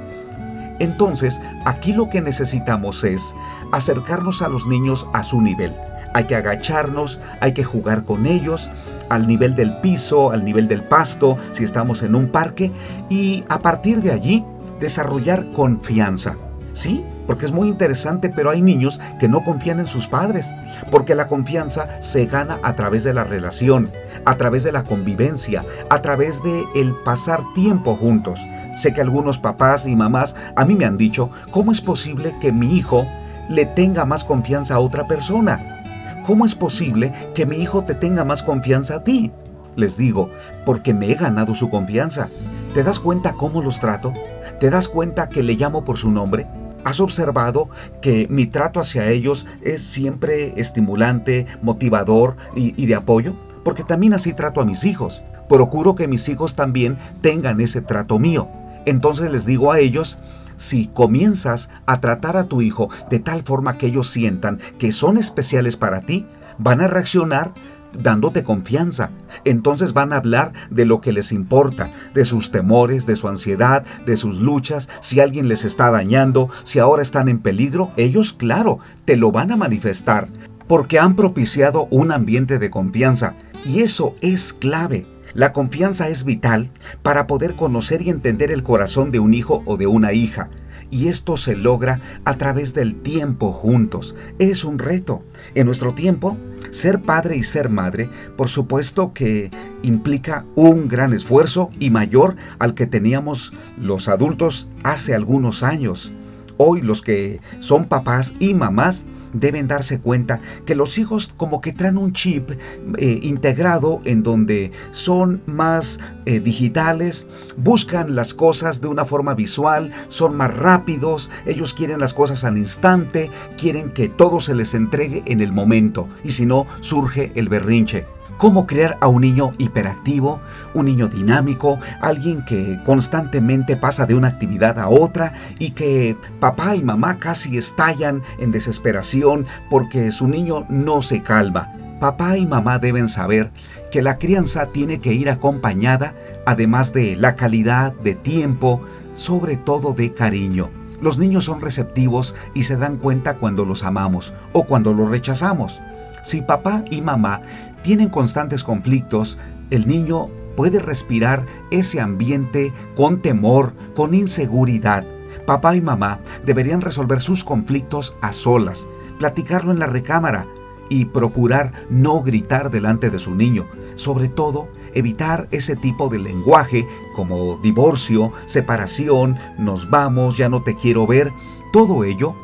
Entonces, 0.79 1.41
aquí 1.65 1.91
lo 1.91 2.09
que 2.09 2.21
necesitamos 2.21 3.03
es 3.03 3.35
acercarnos 3.71 4.41
a 4.41 4.47
los 4.47 4.65
niños 4.65 5.07
a 5.13 5.23
su 5.23 5.41
nivel. 5.41 5.75
Hay 6.13 6.23
que 6.23 6.35
agacharnos, 6.35 7.19
hay 7.41 7.53
que 7.53 7.65
jugar 7.65 8.03
con 8.05 8.25
ellos 8.25 8.69
al 9.09 9.27
nivel 9.27 9.55
del 9.55 9.75
piso, 9.77 10.31
al 10.31 10.45
nivel 10.45 10.67
del 10.67 10.83
pasto, 10.83 11.37
si 11.51 11.63
estamos 11.63 12.01
en 12.01 12.15
un 12.15 12.29
parque, 12.29 12.71
y 13.09 13.43
a 13.49 13.59
partir 13.59 14.01
de 14.01 14.11
allí 14.11 14.45
desarrollar 14.79 15.51
confianza. 15.51 16.35
¿Sí? 16.73 17.03
Porque 17.29 17.45
es 17.45 17.51
muy 17.51 17.67
interesante, 17.67 18.29
pero 18.35 18.49
hay 18.49 18.59
niños 18.59 18.99
que 19.19 19.27
no 19.27 19.43
confían 19.43 19.79
en 19.79 19.85
sus 19.85 20.07
padres, 20.07 20.47
porque 20.89 21.13
la 21.13 21.27
confianza 21.27 22.01
se 22.01 22.25
gana 22.25 22.57
a 22.63 22.73
través 22.73 23.03
de 23.03 23.13
la 23.13 23.23
relación, 23.23 23.91
a 24.25 24.33
través 24.33 24.63
de 24.63 24.71
la 24.71 24.81
convivencia, 24.81 25.63
a 25.91 26.01
través 26.01 26.41
de 26.41 26.63
el 26.73 26.95
pasar 27.05 27.43
tiempo 27.53 27.95
juntos. 27.95 28.39
Sé 28.75 28.93
que 28.93 29.01
algunos 29.01 29.37
papás 29.37 29.85
y 29.85 29.95
mamás 29.95 30.35
a 30.55 30.65
mí 30.65 30.73
me 30.73 30.85
han 30.85 30.97
dicho, 30.97 31.29
¿cómo 31.51 31.71
es 31.71 31.81
posible 31.81 32.33
que 32.41 32.51
mi 32.51 32.75
hijo 32.75 33.05
le 33.47 33.67
tenga 33.67 34.05
más 34.05 34.23
confianza 34.23 34.73
a 34.73 34.79
otra 34.79 35.05
persona? 35.05 35.83
¿Cómo 36.25 36.47
es 36.47 36.55
posible 36.55 37.13
que 37.35 37.45
mi 37.45 37.57
hijo 37.57 37.83
te 37.83 37.93
tenga 37.93 38.25
más 38.25 38.41
confianza 38.41 38.95
a 38.95 39.03
ti? 39.03 39.31
Les 39.75 39.97
digo, 39.97 40.31
porque 40.65 40.95
me 40.95 41.11
he 41.11 41.13
ganado 41.13 41.53
su 41.53 41.69
confianza. 41.69 42.27
¿Te 42.73 42.81
das 42.81 42.99
cuenta 42.99 43.33
cómo 43.33 43.61
los 43.61 43.79
trato? 43.79 44.13
¿Te 44.59 44.71
das 44.71 44.87
cuenta 44.87 45.29
que 45.29 45.43
le 45.43 45.53
llamo 45.53 45.85
por 45.85 45.99
su 45.99 46.09
nombre? 46.09 46.47
¿Has 46.83 46.99
observado 46.99 47.69
que 48.01 48.27
mi 48.29 48.47
trato 48.47 48.79
hacia 48.79 49.09
ellos 49.09 49.45
es 49.61 49.81
siempre 49.81 50.53
estimulante, 50.57 51.45
motivador 51.61 52.37
y, 52.55 52.73
y, 52.81 52.85
de 52.85 52.95
apoyo? 52.95 53.33
Porque 53.63 53.83
también 53.83 54.13
así 54.13 54.33
trato 54.33 54.61
a 54.61 54.65
mis 54.65 54.83
hijos. 54.83 55.23
Procuro 55.47 55.95
que 55.95 56.07
mis 56.07 56.27
hijos 56.29 56.55
también 56.55 56.97
tengan 57.21 57.59
ese 57.59 57.81
trato 57.81 58.19
mío. 58.19 58.47
Entonces 58.85 59.31
les 59.31 59.45
digo 59.45 59.71
a 59.71 59.79
ellos, 59.79 60.17
si 60.57 60.87
comienzas 60.87 61.69
a 61.85 61.99
tratar 62.01 62.37
a 62.37 62.43
tu 62.43 62.61
hijo 62.61 62.89
de 63.09 63.19
tal 63.19 63.41
forma 63.43 63.77
que 63.77 63.87
ellos 63.87 64.09
sientan 64.09 64.59
que 64.77 64.91
son 64.91 65.17
especiales 65.17 65.77
para 65.77 66.01
ti, 66.01 66.25
van 66.57 66.81
a 66.81 66.87
reaccionar 66.87 67.51
dándote 67.93 68.43
confianza. 68.43 69.11
Entonces 69.45 69.93
van 69.93 70.13
a 70.13 70.17
hablar 70.17 70.53
de 70.69 70.85
lo 70.85 71.01
que 71.01 71.11
les 71.11 71.31
importa, 71.31 71.91
de 72.13 72.25
sus 72.25 72.51
temores, 72.51 73.05
de 73.05 73.15
su 73.15 73.27
ansiedad, 73.27 73.83
de 74.05 74.17
sus 74.17 74.39
luchas, 74.39 74.89
si 75.01 75.19
alguien 75.19 75.47
les 75.47 75.65
está 75.65 75.91
dañando, 75.91 76.49
si 76.63 76.79
ahora 76.79 77.01
están 77.01 77.29
en 77.29 77.39
peligro, 77.39 77.91
ellos 77.97 78.33
claro, 78.33 78.79
te 79.05 79.17
lo 79.17 79.31
van 79.31 79.51
a 79.51 79.57
manifestar, 79.57 80.29
porque 80.67 80.99
han 80.99 81.15
propiciado 81.15 81.87
un 81.91 82.11
ambiente 82.11 82.59
de 82.59 82.69
confianza. 82.69 83.35
Y 83.65 83.81
eso 83.81 84.15
es 84.21 84.53
clave. 84.53 85.05
La 85.33 85.53
confianza 85.53 86.07
es 86.09 86.25
vital 86.25 86.71
para 87.03 87.27
poder 87.27 87.55
conocer 87.55 88.01
y 88.01 88.09
entender 88.09 88.51
el 88.51 88.63
corazón 88.63 89.11
de 89.11 89.19
un 89.19 89.33
hijo 89.33 89.61
o 89.65 89.77
de 89.77 89.85
una 89.85 90.13
hija. 90.13 90.49
Y 90.91 91.07
esto 91.07 91.37
se 91.37 91.55
logra 91.55 92.01
a 92.25 92.37
través 92.37 92.73
del 92.73 92.95
tiempo 92.95 93.51
juntos. 93.51 94.15
Es 94.39 94.63
un 94.63 94.79
reto. 94.79 95.23
En 95.55 95.65
nuestro 95.65 95.93
tiempo, 95.93 96.37
ser 96.71 97.01
padre 97.01 97.37
y 97.37 97.43
ser 97.43 97.69
madre, 97.69 98.09
por 98.35 98.49
supuesto 98.49 99.13
que 99.13 99.51
implica 99.83 100.45
un 100.55 100.87
gran 100.87 101.13
esfuerzo 101.13 101.69
y 101.79 101.89
mayor 101.89 102.35
al 102.59 102.73
que 102.73 102.87
teníamos 102.87 103.53
los 103.79 104.07
adultos 104.07 104.69
hace 104.83 105.15
algunos 105.15 105.63
años. 105.63 106.11
Hoy 106.57 106.81
los 106.81 107.01
que 107.01 107.39
son 107.59 107.85
papás 107.85 108.33
y 108.39 108.53
mamás 108.53 109.05
deben 109.33 109.67
darse 109.67 109.99
cuenta 109.99 110.41
que 110.65 110.75
los 110.75 110.97
hijos 110.97 111.33
como 111.35 111.61
que 111.61 111.73
traen 111.73 111.97
un 111.97 112.13
chip 112.13 112.51
eh, 112.97 113.19
integrado 113.23 114.01
en 114.05 114.23
donde 114.23 114.71
son 114.91 115.41
más 115.45 115.99
eh, 116.25 116.39
digitales, 116.39 117.27
buscan 117.57 118.15
las 118.15 118.33
cosas 118.33 118.81
de 118.81 118.87
una 118.87 119.05
forma 119.05 119.33
visual, 119.33 119.91
son 120.07 120.35
más 120.35 120.55
rápidos, 120.55 121.29
ellos 121.45 121.73
quieren 121.73 121.99
las 121.99 122.13
cosas 122.13 122.43
al 122.43 122.57
instante, 122.57 123.29
quieren 123.57 123.91
que 123.91 124.09
todo 124.09 124.39
se 124.39 124.55
les 124.55 124.73
entregue 124.73 125.23
en 125.25 125.41
el 125.41 125.51
momento 125.51 126.07
y 126.23 126.31
si 126.31 126.45
no 126.45 126.65
surge 126.81 127.31
el 127.35 127.49
berrinche 127.49 128.05
cómo 128.39 128.65
crear 128.65 128.97
a 129.01 129.07
un 129.09 129.21
niño 129.21 129.51
hiperactivo, 129.57 130.39
un 130.73 130.85
niño 130.85 131.09
dinámico, 131.09 131.77
alguien 131.99 132.43
que 132.45 132.79
constantemente 132.85 133.75
pasa 133.75 134.05
de 134.05 134.15
una 134.15 134.29
actividad 134.29 134.79
a 134.79 134.87
otra 134.87 135.33
y 135.59 135.71
que 135.71 136.15
papá 136.39 136.75
y 136.75 136.81
mamá 136.81 137.19
casi 137.19 137.57
estallan 137.57 138.23
en 138.39 138.51
desesperación 138.51 139.45
porque 139.69 140.11
su 140.13 140.27
niño 140.27 140.65
no 140.69 141.01
se 141.01 141.21
calma. 141.21 141.69
Papá 141.99 142.37
y 142.37 142.45
mamá 142.45 142.79
deben 142.79 143.09
saber 143.09 143.51
que 143.91 144.01
la 144.01 144.17
crianza 144.17 144.67
tiene 144.67 145.01
que 145.01 145.13
ir 145.13 145.29
acompañada, 145.29 146.13
además 146.45 146.93
de 146.93 147.17
la 147.17 147.35
calidad 147.35 147.91
de 147.91 148.15
tiempo, 148.15 148.81
sobre 149.15 149.57
todo 149.57 149.93
de 149.93 150.13
cariño. 150.13 150.69
Los 151.01 151.17
niños 151.17 151.43
son 151.43 151.59
receptivos 151.59 152.35
y 152.53 152.63
se 152.63 152.77
dan 152.77 152.95
cuenta 152.95 153.35
cuando 153.35 153.65
los 153.65 153.83
amamos 153.83 154.33
o 154.53 154.63
cuando 154.63 154.93
los 154.93 155.09
rechazamos. 155.09 155.81
Si 156.23 156.41
papá 156.41 156.83
y 156.89 157.01
mamá 157.01 157.41
tienen 157.83 158.09
constantes 158.09 158.63
conflictos, 158.63 159.37
el 159.69 159.87
niño 159.87 160.29
puede 160.55 160.79
respirar 160.79 161.45
ese 161.71 162.01
ambiente 162.01 162.73
con 162.95 163.21
temor, 163.21 163.73
con 163.95 164.13
inseguridad. 164.13 165.05
Papá 165.45 165.75
y 165.75 165.81
mamá 165.81 166.19
deberían 166.45 166.81
resolver 166.81 167.21
sus 167.21 167.43
conflictos 167.43 168.15
a 168.21 168.33
solas, 168.33 168.87
platicarlo 169.17 169.71
en 169.71 169.79
la 169.79 169.87
recámara 169.87 170.47
y 170.89 171.05
procurar 171.05 171.71
no 171.89 172.21
gritar 172.21 172.69
delante 172.71 173.09
de 173.09 173.19
su 173.19 173.35
niño. 173.35 173.67
Sobre 173.95 174.27
todo, 174.27 174.67
evitar 174.93 175.47
ese 175.51 175.75
tipo 175.75 176.09
de 176.09 176.19
lenguaje 176.19 176.85
como 177.15 177.57
divorcio, 177.57 178.33
separación, 178.45 179.37
nos 179.57 179.89
vamos, 179.89 180.35
ya 180.37 180.49
no 180.49 180.61
te 180.61 180.75
quiero 180.75 181.07
ver. 181.07 181.31
Todo 181.71 182.03
ello 182.03 182.35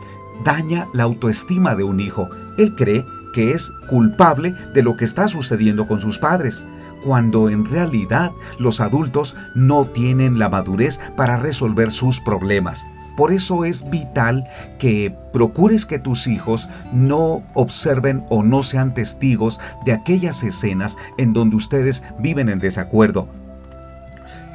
daña 0.43 0.87
la 0.93 1.03
autoestima 1.03 1.75
de 1.75 1.83
un 1.83 1.99
hijo. 1.99 2.29
Él 2.57 2.75
cree 2.75 3.03
que 3.35 3.51
es 3.51 3.69
culpable 3.89 4.55
de 4.73 4.81
lo 4.81 4.95
que 4.95 5.03
está 5.03 5.27
sucediendo 5.27 5.89
con 5.89 5.99
sus 5.99 6.19
padres, 6.19 6.65
cuando 7.03 7.49
en 7.49 7.65
realidad 7.65 8.31
los 8.59 8.79
adultos 8.79 9.35
no 9.53 9.83
tienen 9.83 10.39
la 10.39 10.47
madurez 10.47 11.01
para 11.17 11.35
resolver 11.35 11.91
sus 11.91 12.21
problemas. 12.21 12.85
Por 13.17 13.33
eso 13.33 13.65
es 13.65 13.89
vital 13.89 14.45
que 14.79 15.13
procures 15.33 15.85
que 15.85 15.99
tus 15.99 16.27
hijos 16.27 16.69
no 16.93 17.43
observen 17.55 18.23
o 18.29 18.41
no 18.41 18.63
sean 18.63 18.93
testigos 18.93 19.59
de 19.85 19.91
aquellas 19.91 20.41
escenas 20.41 20.95
en 21.17 21.33
donde 21.33 21.57
ustedes 21.57 22.03
viven 22.17 22.47
en 22.47 22.59
desacuerdo. 22.59 23.27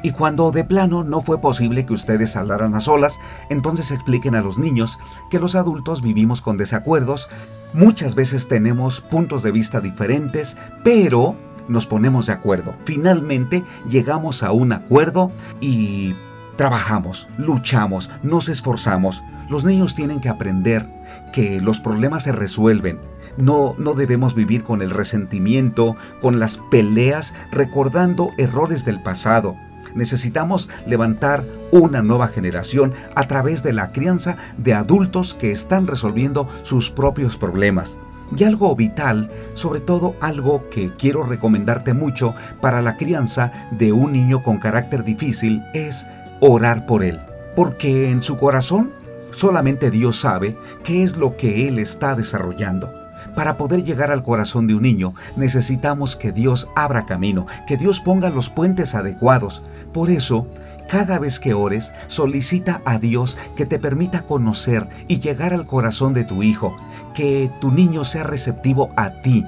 Y 0.01 0.09
cuando 0.09 0.49
de 0.49 0.63
plano 0.63 1.03
no 1.03 1.21
fue 1.21 1.39
posible 1.39 1.85
que 1.85 1.93
ustedes 1.93 2.35
hablaran 2.35 2.73
a 2.73 2.79
solas, 2.79 3.19
entonces 3.51 3.91
expliquen 3.91 4.33
a 4.33 4.41
los 4.41 4.57
niños 4.57 4.97
que 5.29 5.39
los 5.39 5.53
adultos 5.53 6.01
vivimos 6.01 6.41
con 6.41 6.57
desacuerdos 6.57 7.29
Muchas 7.73 8.15
veces 8.15 8.49
tenemos 8.49 8.99
puntos 8.99 9.43
de 9.43 9.51
vista 9.51 9.79
diferentes, 9.79 10.57
pero 10.83 11.37
nos 11.69 11.87
ponemos 11.87 12.25
de 12.25 12.33
acuerdo. 12.33 12.75
Finalmente 12.83 13.63
llegamos 13.89 14.43
a 14.43 14.51
un 14.51 14.73
acuerdo 14.73 15.31
y 15.61 16.13
trabajamos, 16.57 17.29
luchamos, 17.37 18.09
nos 18.23 18.49
esforzamos. 18.49 19.23
Los 19.49 19.63
niños 19.63 19.95
tienen 19.95 20.19
que 20.19 20.27
aprender 20.27 20.85
que 21.31 21.61
los 21.61 21.79
problemas 21.79 22.23
se 22.23 22.33
resuelven. 22.33 22.99
No, 23.37 23.75
no 23.77 23.93
debemos 23.93 24.35
vivir 24.35 24.63
con 24.63 24.81
el 24.81 24.89
resentimiento, 24.89 25.95
con 26.21 26.39
las 26.39 26.59
peleas, 26.69 27.33
recordando 27.51 28.31
errores 28.37 28.83
del 28.83 29.01
pasado. 29.01 29.55
Necesitamos 29.95 30.69
levantar 30.85 31.43
una 31.71 32.01
nueva 32.01 32.27
generación 32.27 32.93
a 33.15 33.27
través 33.27 33.63
de 33.63 33.73
la 33.73 33.91
crianza 33.91 34.37
de 34.57 34.73
adultos 34.73 35.33
que 35.33 35.51
están 35.51 35.87
resolviendo 35.87 36.47
sus 36.63 36.89
propios 36.91 37.37
problemas. 37.37 37.97
Y 38.35 38.43
algo 38.45 38.73
vital, 38.75 39.29
sobre 39.53 39.81
todo 39.81 40.15
algo 40.21 40.69
que 40.69 40.91
quiero 40.97 41.23
recomendarte 41.23 41.93
mucho 41.93 42.33
para 42.61 42.81
la 42.81 42.95
crianza 42.95 43.51
de 43.71 43.91
un 43.91 44.13
niño 44.13 44.41
con 44.41 44.57
carácter 44.57 45.03
difícil, 45.03 45.61
es 45.73 46.07
orar 46.39 46.85
por 46.85 47.03
él. 47.03 47.19
Porque 47.55 48.09
en 48.09 48.21
su 48.21 48.37
corazón 48.37 48.91
solamente 49.31 49.91
Dios 49.91 50.19
sabe 50.19 50.57
qué 50.83 51.03
es 51.03 51.17
lo 51.17 51.35
que 51.35 51.67
él 51.67 51.79
está 51.79 52.15
desarrollando. 52.15 53.00
Para 53.35 53.57
poder 53.57 53.83
llegar 53.83 54.11
al 54.11 54.23
corazón 54.23 54.67
de 54.67 54.75
un 54.75 54.83
niño 54.83 55.13
necesitamos 55.35 56.15
que 56.15 56.31
Dios 56.31 56.69
abra 56.75 57.05
camino, 57.05 57.45
que 57.65 57.77
Dios 57.77 58.01
ponga 58.01 58.29
los 58.29 58.49
puentes 58.49 58.93
adecuados. 58.93 59.63
Por 59.93 60.09
eso, 60.09 60.47
cada 60.89 61.17
vez 61.19 61.39
que 61.39 61.53
ores, 61.53 61.93
solicita 62.07 62.81
a 62.83 62.99
Dios 62.99 63.37
que 63.55 63.65
te 63.65 63.79
permita 63.79 64.23
conocer 64.23 64.87
y 65.07 65.19
llegar 65.19 65.53
al 65.53 65.65
corazón 65.65 66.13
de 66.13 66.25
tu 66.25 66.43
hijo, 66.43 66.75
que 67.13 67.49
tu 67.61 67.71
niño 67.71 68.03
sea 68.03 68.23
receptivo 68.23 68.89
a 68.97 69.21
ti, 69.21 69.45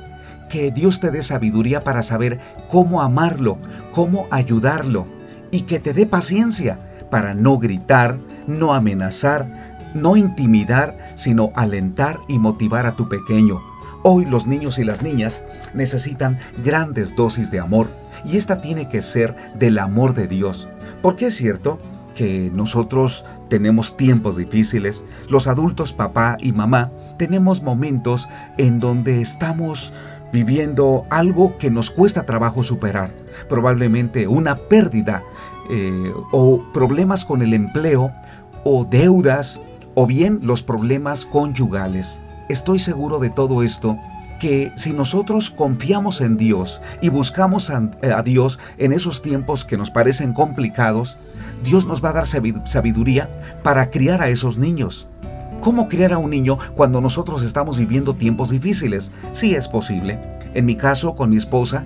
que 0.50 0.72
Dios 0.72 1.02
te 1.02 1.12
dé 1.12 1.22
sabiduría 1.22 1.82
para 1.82 2.04
saber 2.04 2.40
cómo 2.70 3.02
amarlo, 3.02 3.58
cómo 3.94 4.28
ayudarlo 4.32 5.06
y 5.52 5.62
que 5.62 5.80
te 5.80 5.94
dé 5.94 6.06
paciencia 6.06 6.80
para 7.12 7.34
no 7.34 7.58
gritar, 7.58 8.18
no 8.48 8.74
amenazar, 8.74 9.82
no 9.94 10.16
intimidar, 10.16 10.98
sino 11.16 11.52
alentar 11.56 12.20
y 12.28 12.40
motivar 12.40 12.86
a 12.86 12.94
tu 12.94 13.10
pequeño 13.10 13.73
Hoy 14.06 14.26
los 14.26 14.48
niños 14.48 14.80
y 14.80 14.84
las 14.84 15.02
niñas 15.02 15.46
necesitan 15.74 16.38
grandes 16.62 17.16
dosis 17.16 17.52
de 17.52 17.62
amor 17.62 17.88
y 18.26 18.36
esta 18.36 18.60
tiene 18.60 18.90
que 18.90 19.02
ser 19.02 19.34
del 19.56 19.80
amor 19.80 20.14
de 20.14 20.28
Dios. 20.28 20.68
Porque 21.02 21.28
es 21.28 21.38
cierto 21.38 21.80
que 22.14 22.52
nosotros 22.54 23.24
tenemos 23.50 23.96
tiempos 23.96 24.36
difíciles, 24.36 25.06
los 25.30 25.48
adultos 25.48 25.94
papá 25.94 26.36
y 26.42 26.52
mamá 26.52 26.92
tenemos 27.18 27.64
momentos 27.64 28.28
en 28.58 28.80
donde 28.80 29.22
estamos 29.22 29.94
viviendo 30.34 31.06
algo 31.10 31.58
que 31.58 31.72
nos 31.72 31.90
cuesta 31.90 32.26
trabajo 32.26 32.62
superar, 32.62 33.12
probablemente 33.48 34.28
una 34.28 34.58
pérdida 34.58 35.24
eh, 35.70 36.12
o 36.34 36.62
problemas 36.74 37.24
con 37.24 37.42
el 37.42 37.54
empleo 37.54 38.12
o 38.66 38.84
deudas 38.84 39.62
o 39.96 40.08
bien 40.08 40.40
los 40.44 40.62
problemas 40.62 41.26
conyugales 41.26 42.23
estoy 42.50 42.80
seguro 42.80 43.20
de 43.20 43.30
todo 43.30 43.64
esto, 43.64 43.98
que 44.40 44.74
si 44.76 44.92
nosotros 44.92 45.50
confiamos 45.50 46.20
en 46.20 46.36
Dios 46.38 46.82
y 47.02 47.10
buscamos 47.10 47.70
a, 47.70 47.90
Dios 48.24 48.60
en 48.78 48.92
esos 48.92 49.22
tiempos 49.22 49.64
que 49.64 49.78
nos 49.78 49.90
parecen 49.90 50.34
complicados, 50.34 51.18
Dios 51.64 51.86
nos 51.86 52.04
va 52.04 52.10
a 52.10 52.14
dar 52.14 52.28
sabiduría 52.28 53.30
para 53.64 53.90
criar 53.90 54.22
a 54.22 54.28
esos 54.28 54.58
niños. 54.58 55.08
¿Cómo 55.62 55.88
criar 55.88 56.12
a 56.12 56.18
un 56.18 56.32
niño 56.32 56.58
cuando 56.76 57.00
nosotros 57.00 57.42
estamos 57.42 57.80
viviendo 57.80 58.16
tiempos 58.16 58.50
difíciles? 58.50 59.12
Sí 59.32 59.56
es 59.56 59.70
posible. 59.70 60.20
En 60.54 60.66
mi 60.66 60.76
caso, 60.76 61.16
con 61.16 61.30
mi 61.30 61.38
esposa, 61.38 61.86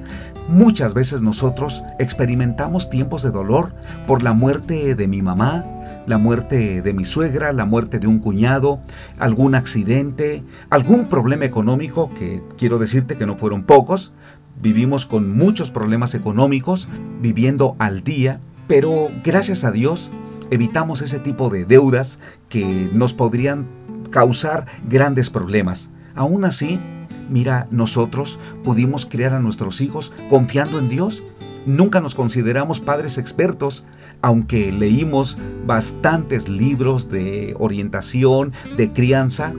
muchas 0.49 0.95
veces 0.95 1.21
nosotros 1.21 1.83
experimentamos 1.99 2.89
tiempos 2.89 3.21
de 3.21 3.29
dolor 3.29 3.73
por 4.07 4.23
la 4.23 4.33
muerte 4.33 4.95
de 4.95 5.07
mi 5.07 5.21
mamá, 5.21 5.63
la 6.07 6.17
muerte 6.17 6.81
de 6.81 6.93
mi 6.93 7.05
suegra, 7.05 7.51
la 7.51 7.65
muerte 7.65 7.99
de 7.99 8.07
un 8.07 8.19
cuñado, 8.19 8.79
algún 9.19 9.53
accidente, 9.53 10.41
algún 10.69 11.09
problema 11.09 11.45
económico, 11.45 12.09
que 12.17 12.41
quiero 12.57 12.79
decirte 12.79 13.17
que 13.17 13.27
no 13.27 13.37
fueron 13.37 13.63
pocos. 13.63 14.13
Vivimos 14.59 15.05
con 15.05 15.37
muchos 15.37 15.69
problemas 15.69 16.15
económicos, 16.15 16.87
viviendo 17.21 17.75
al 17.77 18.03
día, 18.03 18.39
pero 18.67 19.11
gracias 19.23 19.63
a 19.63 19.71
Dios 19.71 20.09
evitamos 20.49 21.01
ese 21.01 21.19
tipo 21.19 21.49
de 21.49 21.65
deudas 21.65 22.19
que 22.49 22.89
nos 22.93 23.13
podrían 23.13 23.67
causar 24.09 24.65
grandes 24.89 25.29
problemas. 25.29 25.91
Aún 26.15 26.45
así, 26.45 26.79
mira, 27.29 27.67
nosotros 27.69 28.39
pudimos 28.63 29.05
criar 29.05 29.33
a 29.33 29.39
nuestros 29.41 29.81
hijos 29.81 30.13
confiando 30.29 30.79
en 30.79 30.89
Dios. 30.89 31.21
Nunca 31.65 31.99
nos 31.99 32.15
consideramos 32.15 32.79
padres 32.79 33.17
expertos, 33.17 33.83
aunque 34.21 34.71
leímos 34.71 35.37
bastantes 35.65 36.49
libros 36.49 37.09
de 37.09 37.55
orientación, 37.59 38.53
de 38.77 38.91
crianza, 38.91 39.53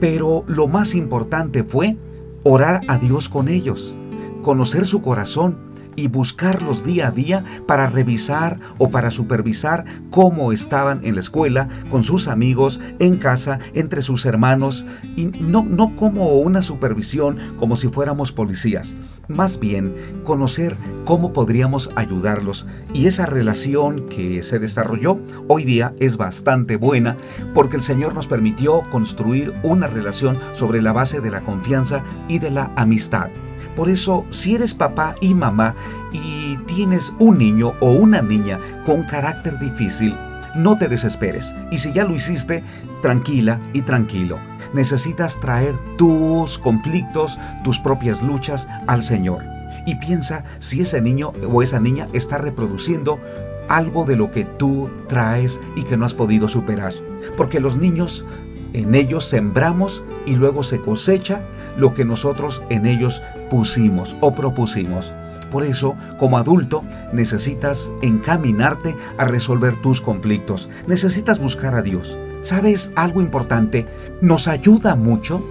pero 0.00 0.44
lo 0.46 0.68
más 0.68 0.94
importante 0.94 1.64
fue 1.64 1.96
orar 2.44 2.80
a 2.88 2.98
Dios 2.98 3.28
con 3.28 3.48
ellos, 3.48 3.96
conocer 4.42 4.86
su 4.86 5.00
corazón, 5.00 5.56
y 5.96 6.08
buscarlos 6.08 6.84
día 6.84 7.08
a 7.08 7.10
día 7.10 7.44
para 7.66 7.86
revisar 7.86 8.58
o 8.78 8.90
para 8.90 9.10
supervisar 9.10 9.84
cómo 10.10 10.52
estaban 10.52 11.00
en 11.04 11.14
la 11.14 11.20
escuela, 11.20 11.68
con 11.90 12.02
sus 12.02 12.28
amigos, 12.28 12.80
en 12.98 13.16
casa, 13.16 13.58
entre 13.74 14.02
sus 14.02 14.26
hermanos, 14.26 14.86
y 15.16 15.26
no, 15.26 15.64
no 15.64 15.96
como 15.96 16.34
una 16.34 16.62
supervisión 16.62 17.38
como 17.58 17.76
si 17.76 17.88
fuéramos 17.88 18.32
policías, 18.32 18.96
más 19.28 19.58
bien 19.58 19.94
conocer 20.24 20.76
cómo 21.04 21.32
podríamos 21.32 21.90
ayudarlos. 21.96 22.66
Y 22.92 23.06
esa 23.06 23.26
relación 23.26 24.08
que 24.08 24.42
se 24.42 24.58
desarrolló 24.58 25.18
hoy 25.48 25.64
día 25.64 25.94
es 25.98 26.16
bastante 26.16 26.76
buena 26.76 27.16
porque 27.54 27.76
el 27.76 27.82
Señor 27.82 28.14
nos 28.14 28.26
permitió 28.26 28.82
construir 28.90 29.54
una 29.62 29.86
relación 29.86 30.38
sobre 30.52 30.82
la 30.82 30.92
base 30.92 31.20
de 31.20 31.30
la 31.30 31.42
confianza 31.42 32.02
y 32.28 32.38
de 32.38 32.50
la 32.50 32.72
amistad. 32.76 33.30
Por 33.74 33.88
eso, 33.88 34.24
si 34.30 34.54
eres 34.54 34.74
papá 34.74 35.16
y 35.20 35.34
mamá 35.34 35.74
y 36.12 36.56
tienes 36.66 37.12
un 37.18 37.38
niño 37.38 37.74
o 37.80 37.90
una 37.90 38.22
niña 38.22 38.58
con 38.86 39.02
carácter 39.02 39.58
difícil, 39.58 40.14
no 40.54 40.78
te 40.78 40.88
desesperes. 40.88 41.54
Y 41.70 41.78
si 41.78 41.92
ya 41.92 42.04
lo 42.04 42.14
hiciste, 42.14 42.62
tranquila 43.02 43.60
y 43.72 43.82
tranquilo. 43.82 44.38
Necesitas 44.72 45.38
traer 45.40 45.74
tus 45.96 46.58
conflictos, 46.58 47.38
tus 47.62 47.78
propias 47.78 48.22
luchas 48.22 48.68
al 48.86 49.02
Señor. 49.02 49.42
Y 49.86 49.96
piensa 49.96 50.44
si 50.58 50.80
ese 50.80 51.00
niño 51.00 51.32
o 51.50 51.62
esa 51.62 51.80
niña 51.80 52.08
está 52.12 52.38
reproduciendo 52.38 53.20
algo 53.68 54.04
de 54.04 54.16
lo 54.16 54.30
que 54.30 54.44
tú 54.44 54.90
traes 55.08 55.60
y 55.76 55.82
que 55.84 55.96
no 55.96 56.06
has 56.06 56.14
podido 56.14 56.48
superar. 56.48 56.92
Porque 57.36 57.60
los 57.60 57.76
niños, 57.76 58.24
en 58.72 58.94
ellos 58.94 59.24
sembramos 59.24 60.02
y 60.26 60.36
luego 60.36 60.62
se 60.62 60.80
cosecha 60.80 61.42
lo 61.76 61.94
que 61.94 62.04
nosotros 62.04 62.62
en 62.70 62.86
ellos 62.86 63.22
pusimos 63.50 64.16
o 64.20 64.34
propusimos. 64.34 65.12
Por 65.50 65.62
eso, 65.62 65.96
como 66.18 66.36
adulto, 66.36 66.82
necesitas 67.12 67.92
encaminarte 68.02 68.96
a 69.18 69.24
resolver 69.24 69.76
tus 69.82 70.00
conflictos. 70.00 70.68
Necesitas 70.86 71.38
buscar 71.38 71.74
a 71.74 71.82
Dios. 71.82 72.18
¿Sabes 72.42 72.92
algo 72.96 73.20
importante? 73.20 73.86
Nos 74.20 74.48
ayuda 74.48 74.96
mucho 74.96 75.42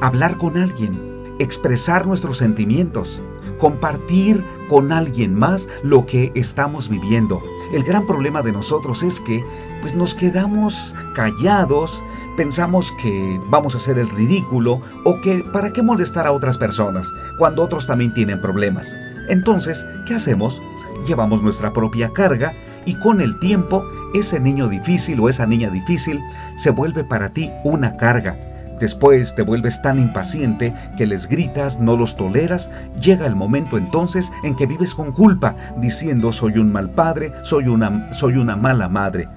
hablar 0.00 0.36
con 0.36 0.58
alguien, 0.58 1.36
expresar 1.38 2.06
nuestros 2.06 2.38
sentimientos, 2.38 3.22
compartir 3.58 4.44
con 4.68 4.90
alguien 4.90 5.34
más 5.34 5.68
lo 5.84 6.06
que 6.06 6.32
estamos 6.34 6.88
viviendo. 6.88 7.40
El 7.72 7.84
gran 7.84 8.06
problema 8.06 8.42
de 8.42 8.52
nosotros 8.52 9.02
es 9.02 9.18
que 9.20 9.44
pues 9.80 9.94
nos 9.94 10.14
quedamos 10.14 10.94
callados, 11.14 12.02
pensamos 12.36 12.92
que 13.02 13.40
vamos 13.48 13.74
a 13.74 13.78
hacer 13.78 13.98
el 13.98 14.10
ridículo 14.10 14.80
o 15.04 15.20
que 15.20 15.44
para 15.52 15.72
qué 15.72 15.82
molestar 15.82 16.26
a 16.26 16.32
otras 16.32 16.58
personas 16.58 17.08
cuando 17.38 17.62
otros 17.62 17.86
también 17.86 18.12
tienen 18.12 18.40
problemas. 18.40 18.94
Entonces, 19.28 19.86
¿qué 20.06 20.14
hacemos? 20.14 20.60
Llevamos 21.06 21.42
nuestra 21.42 21.72
propia 21.72 22.12
carga 22.12 22.52
y 22.84 22.94
con 22.94 23.20
el 23.20 23.38
tiempo 23.38 23.84
ese 24.12 24.38
niño 24.38 24.68
difícil 24.68 25.18
o 25.20 25.28
esa 25.28 25.46
niña 25.46 25.70
difícil 25.70 26.20
se 26.56 26.70
vuelve 26.70 27.04
para 27.04 27.30
ti 27.30 27.50
una 27.64 27.96
carga. 27.96 28.51
Después 28.82 29.36
te 29.36 29.42
vuelves 29.42 29.80
tan 29.80 30.00
impaciente 30.00 30.74
que 30.96 31.06
les 31.06 31.28
gritas, 31.28 31.78
no 31.78 31.96
los 31.96 32.16
toleras, 32.16 32.68
llega 33.00 33.26
el 33.26 33.36
momento 33.36 33.78
entonces 33.78 34.32
en 34.42 34.56
que 34.56 34.66
vives 34.66 34.96
con 34.96 35.12
culpa, 35.12 35.54
diciendo 35.76 36.32
soy 36.32 36.58
un 36.58 36.72
mal 36.72 36.90
padre, 36.90 37.32
soy 37.44 37.68
una, 37.68 38.12
soy 38.12 38.38
una 38.38 38.56
mala 38.56 38.88
madre. 38.88 39.28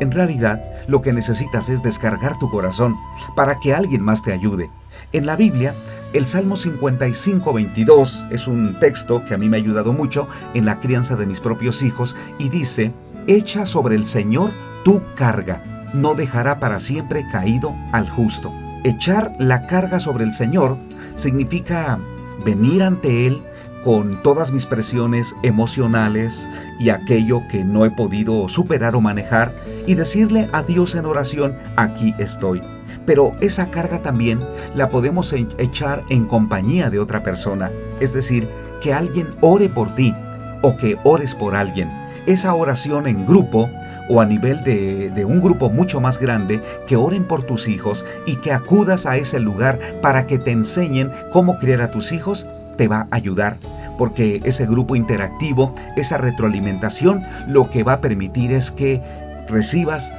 En 0.00 0.10
realidad, 0.10 0.64
lo 0.88 1.02
que 1.02 1.12
necesitas 1.12 1.68
es 1.68 1.82
descargar 1.82 2.38
tu 2.38 2.48
corazón 2.48 2.96
para 3.36 3.60
que 3.60 3.74
alguien 3.74 4.00
más 4.00 4.22
te 4.22 4.32
ayude. 4.32 4.70
En 5.12 5.26
la 5.26 5.36
Biblia, 5.36 5.74
el 6.14 6.24
Salmo 6.24 6.56
55, 6.56 7.52
22 7.52 8.28
es 8.30 8.48
un 8.48 8.80
texto 8.80 9.22
que 9.26 9.34
a 9.34 9.36
mí 9.36 9.50
me 9.50 9.58
ha 9.58 9.60
ayudado 9.60 9.92
mucho 9.92 10.28
en 10.54 10.64
la 10.64 10.80
crianza 10.80 11.14
de 11.14 11.26
mis 11.26 11.40
propios 11.40 11.82
hijos 11.82 12.16
y 12.38 12.48
dice, 12.48 12.94
Echa 13.26 13.66
sobre 13.66 13.96
el 13.96 14.06
Señor 14.06 14.50
tu 14.82 15.02
carga, 15.14 15.90
no 15.92 16.14
dejará 16.14 16.58
para 16.58 16.78
siempre 16.78 17.26
caído 17.30 17.74
al 17.92 18.08
justo. 18.08 18.50
Echar 18.84 19.34
la 19.38 19.66
carga 19.66 19.98
sobre 19.98 20.24
el 20.24 20.34
Señor 20.34 20.76
significa 21.16 21.98
venir 22.44 22.82
ante 22.82 23.26
Él 23.26 23.42
con 23.82 24.22
todas 24.22 24.52
mis 24.52 24.66
presiones 24.66 25.34
emocionales 25.42 26.46
y 26.78 26.90
aquello 26.90 27.40
que 27.50 27.64
no 27.64 27.86
he 27.86 27.90
podido 27.90 28.46
superar 28.46 28.94
o 28.94 29.00
manejar 29.00 29.54
y 29.86 29.94
decirle 29.94 30.48
a 30.52 30.62
Dios 30.62 30.94
en 30.94 31.06
oración, 31.06 31.56
aquí 31.76 32.14
estoy. 32.18 32.60
Pero 33.06 33.32
esa 33.40 33.70
carga 33.70 34.02
también 34.02 34.40
la 34.74 34.90
podemos 34.90 35.32
echar 35.32 36.02
en 36.10 36.26
compañía 36.26 36.90
de 36.90 36.98
otra 36.98 37.22
persona, 37.22 37.70
es 38.00 38.12
decir, 38.12 38.46
que 38.82 38.92
alguien 38.92 39.28
ore 39.40 39.70
por 39.70 39.94
ti 39.94 40.14
o 40.60 40.76
que 40.76 40.98
ores 41.04 41.34
por 41.34 41.56
alguien. 41.56 41.90
Esa 42.26 42.54
oración 42.54 43.06
en 43.06 43.26
grupo 43.26 43.70
o 44.08 44.20
a 44.20 44.26
nivel 44.26 44.62
de, 44.64 45.24
un 45.24 45.40
grupo 45.40 45.70
mucho 45.70 46.00
más 46.00 46.18
grande, 46.18 46.60
que 46.86 46.96
oren 46.96 47.24
por 47.24 47.42
tus 47.42 47.68
hijos 47.68 48.04
y 48.26 48.36
que 48.36 48.52
acudas 48.52 49.06
a 49.06 49.16
ese 49.16 49.40
lugar 49.40 49.78
para 50.02 50.26
que 50.26 50.38
te 50.38 50.50
enseñen 50.50 51.10
cómo 51.32 51.58
criar 51.58 51.82
a 51.82 51.88
tus 51.88 52.12
hijos, 52.12 52.46
te 52.76 52.88
va 52.88 53.06
a 53.10 53.16
ayudar 53.16 53.56
porque 53.96 54.40
ese 54.44 54.66
grupo 54.66 54.96
interactivo, 54.96 55.74
esa 55.96 56.18
retroalimentación, 56.18 57.22
lo 57.46 57.70
que 57.70 57.84
va 57.84 57.94
a 57.94 58.00
permitir 58.00 58.50
es 58.50 58.72
que 58.72 59.00
recibas 59.48 60.12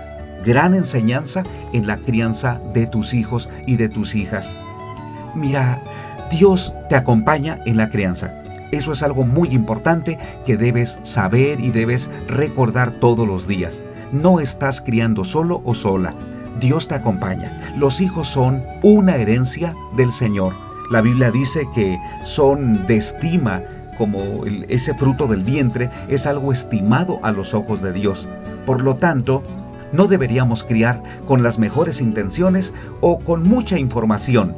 gran 0.45 0.73
enseñanza 0.73 1.43
en 1.73 1.87
la 1.87 1.97
crianza 1.97 2.61
de 2.73 2.87
tus 2.87 3.13
hijos 3.13 3.49
y 3.65 3.75
de 3.75 3.89
tus 3.89 4.15
hijas. 4.15 4.55
Mira, 5.33 5.81
Dios 6.31 6.73
te 6.87 6.95
acompaña 6.95 7.59
en 7.65 7.77
la 7.77 7.89
crianza. 7.89 8.44
Eso 8.71 8.91
es 8.91 9.03
algo 9.03 9.25
muy 9.25 9.49
importante 9.49 10.17
que 10.45 10.57
debes 10.57 10.99
saber 11.03 11.59
y 11.59 11.71
debes 11.71 12.09
recordar 12.27 12.91
todos 12.91 13.27
los 13.27 13.47
días. 13.47 13.83
No 14.11 14.39
estás 14.39 14.81
criando 14.81 15.23
solo 15.23 15.61
o 15.65 15.73
sola. 15.73 16.13
Dios 16.59 16.87
te 16.87 16.95
acompaña. 16.95 17.73
Los 17.77 18.01
hijos 18.01 18.27
son 18.27 18.63
una 18.81 19.15
herencia 19.15 19.75
del 19.97 20.11
Señor. 20.11 20.53
La 20.91 21.01
Biblia 21.01 21.31
dice 21.31 21.67
que 21.73 21.99
son 22.23 22.85
de 22.87 22.97
estima 22.97 23.63
como 23.97 24.45
ese 24.67 24.93
fruto 24.93 25.27
del 25.27 25.43
vientre 25.43 25.89
es 26.09 26.25
algo 26.25 26.51
estimado 26.51 27.19
a 27.23 27.31
los 27.31 27.53
ojos 27.53 27.81
de 27.81 27.93
Dios. 27.93 28.27
Por 28.65 28.81
lo 28.81 28.95
tanto, 28.95 29.43
no 29.91 30.07
deberíamos 30.07 30.63
criar 30.63 31.01
con 31.25 31.43
las 31.43 31.59
mejores 31.59 32.01
intenciones 32.01 32.73
o 33.01 33.19
con 33.19 33.43
mucha 33.43 33.79
información. 33.79 34.55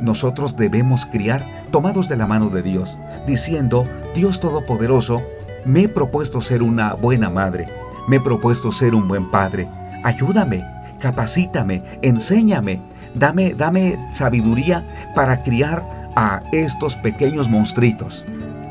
Nosotros 0.00 0.56
debemos 0.56 1.06
criar 1.06 1.44
tomados 1.70 2.08
de 2.08 2.16
la 2.16 2.26
mano 2.26 2.50
de 2.50 2.62
Dios, 2.62 2.98
diciendo, 3.26 3.84
Dios 4.14 4.40
Todopoderoso, 4.40 5.22
me 5.64 5.82
he 5.82 5.88
propuesto 5.88 6.40
ser 6.40 6.62
una 6.62 6.94
buena 6.94 7.30
madre, 7.30 7.66
me 8.08 8.16
he 8.16 8.20
propuesto 8.20 8.72
ser 8.72 8.94
un 8.94 9.08
buen 9.08 9.30
padre, 9.30 9.68
ayúdame, 10.02 10.64
capacítame, 10.98 11.82
enséñame, 12.02 12.80
Dame, 13.14 13.54
dame 13.54 13.98
sabiduría 14.12 14.86
para 15.14 15.42
criar 15.42 15.84
a 16.14 16.42
estos 16.52 16.96
pequeños 16.96 17.48
monstruitos. 17.48 18.26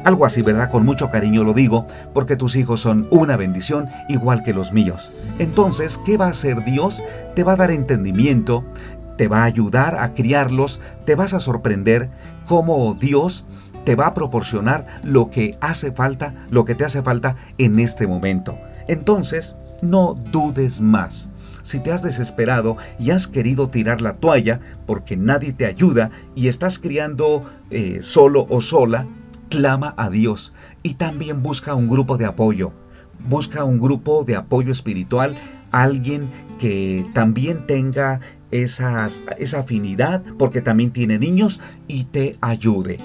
Algo 0.05 0.25
así, 0.25 0.41
¿verdad? 0.41 0.71
Con 0.71 0.85
mucho 0.85 1.09
cariño 1.09 1.43
lo 1.43 1.53
digo, 1.53 1.85
porque 2.13 2.37
tus 2.37 2.55
hijos 2.55 2.79
son 2.79 3.07
una 3.11 3.35
bendición 3.35 3.89
igual 4.07 4.43
que 4.43 4.53
los 4.53 4.71
míos. 4.71 5.11
Entonces, 5.39 5.99
¿qué 6.05 6.15
va 6.15 6.27
a 6.27 6.29
hacer 6.29 6.63
Dios? 6.63 7.03
Te 7.35 7.43
va 7.43 7.53
a 7.53 7.57
dar 7.57 7.71
entendimiento, 7.71 8.63
te 9.19 9.27
va 9.27 9.41
a 9.41 9.47
ayudar 9.47 9.99
a 9.99 10.13
criarlos, 10.13 10.79
te 11.03 11.13
vas 11.13 11.33
a 11.33 11.41
sorprender 11.41 12.09
cómo 12.47 12.93
Dios 12.93 13.43
te 13.83 13.95
va 13.95 14.07
a 14.07 14.13
proporcionar 14.13 14.87
lo 15.03 15.29
que 15.29 15.57
hace 15.59 15.91
falta, 15.91 16.33
lo 16.49 16.63
que 16.63 16.73
te 16.73 16.85
hace 16.85 17.01
falta 17.01 17.35
en 17.57 17.81
este 17.81 18.07
momento. 18.07 18.57
Entonces, 18.87 19.57
no 19.81 20.13
dudes 20.13 20.79
más 20.79 21.29
si 21.63 21.81
te 21.81 21.91
has 21.91 22.01
desesperado 22.01 22.77
y 22.97 23.11
has 23.11 23.27
querido 23.27 23.67
tirar 23.67 23.99
la 23.99 24.13
toalla 24.13 24.61
porque 24.85 25.17
nadie 25.17 25.51
te 25.51 25.65
ayuda 25.65 26.11
y 26.33 26.47
estás 26.47 26.79
criando 26.79 27.43
eh, 27.71 27.99
solo 28.01 28.47
o 28.49 28.61
sola, 28.61 29.05
clama 29.49 29.95
a 29.97 30.09
Dios 30.09 30.53
y 30.81 30.93
también 30.93 31.43
busca 31.43 31.75
un 31.75 31.89
grupo 31.89 32.15
de 32.15 32.23
apoyo. 32.23 32.71
Busca 33.27 33.65
un 33.65 33.81
grupo 33.81 34.23
de 34.23 34.37
apoyo 34.37 34.71
espiritual, 34.71 35.35
alguien 35.71 36.29
que 36.57 37.05
también 37.13 37.67
tenga 37.67 38.21
esa 38.51 39.07
afinidad 39.57 40.23
porque 40.37 40.61
también 40.61 40.91
tiene 40.91 41.19
niños 41.19 41.59
y 41.87 42.05
te 42.05 42.35
ayude. 42.41 42.99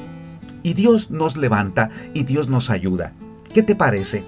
Y 0.62 0.74
Dios 0.74 1.10
nos 1.10 1.36
levanta 1.36 1.90
y 2.14 2.24
Dios 2.24 2.48
nos 2.48 2.70
ayuda. 2.70 3.12
¿Qué 3.52 3.62
te 3.62 3.76
parece? 3.76 4.24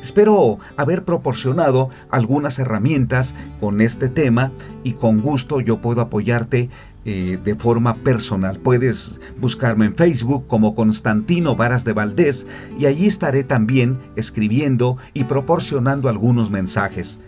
Espero 0.00 0.58
haber 0.76 1.04
proporcionado 1.04 1.90
algunas 2.10 2.58
herramientas 2.58 3.34
con 3.60 3.80
este 3.80 4.08
tema 4.08 4.52
y 4.84 4.92
con 4.92 5.20
gusto 5.20 5.60
yo 5.60 5.80
puedo 5.80 6.00
apoyarte 6.00 6.70
eh, 7.04 7.38
de 7.42 7.54
forma 7.54 7.94
personal. 7.94 8.60
Puedes 8.60 9.20
buscarme 9.40 9.86
en 9.86 9.96
Facebook 9.96 10.46
como 10.46 10.74
Constantino 10.74 11.56
Varas 11.56 11.84
de 11.84 11.94
Valdés 11.94 12.46
y 12.78 12.86
allí 12.86 13.06
estaré 13.06 13.44
también 13.44 13.98
escribiendo 14.14 14.98
y 15.14 15.24
proporcionando 15.24 16.08
algunos 16.08 16.50
mensajes. 16.50 17.20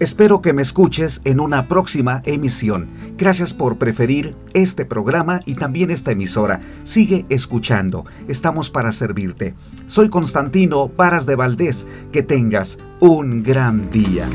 Espero 0.00 0.40
que 0.42 0.52
me 0.52 0.62
escuches 0.62 1.20
en 1.24 1.40
una 1.40 1.66
próxima 1.66 2.22
emisión. 2.24 2.88
Gracias 3.16 3.52
por 3.52 3.78
preferir 3.78 4.36
este 4.54 4.84
programa 4.84 5.40
y 5.44 5.54
también 5.54 5.90
esta 5.90 6.12
emisora. 6.12 6.60
Sigue 6.84 7.26
escuchando. 7.30 8.06
Estamos 8.28 8.70
para 8.70 8.92
servirte. 8.92 9.54
Soy 9.86 10.08
Constantino 10.08 10.88
Paras 10.88 11.26
de 11.26 11.34
Valdés. 11.34 11.86
Que 12.12 12.22
tengas 12.22 12.78
un 13.00 13.42
gran 13.42 13.90
día. 13.90 14.28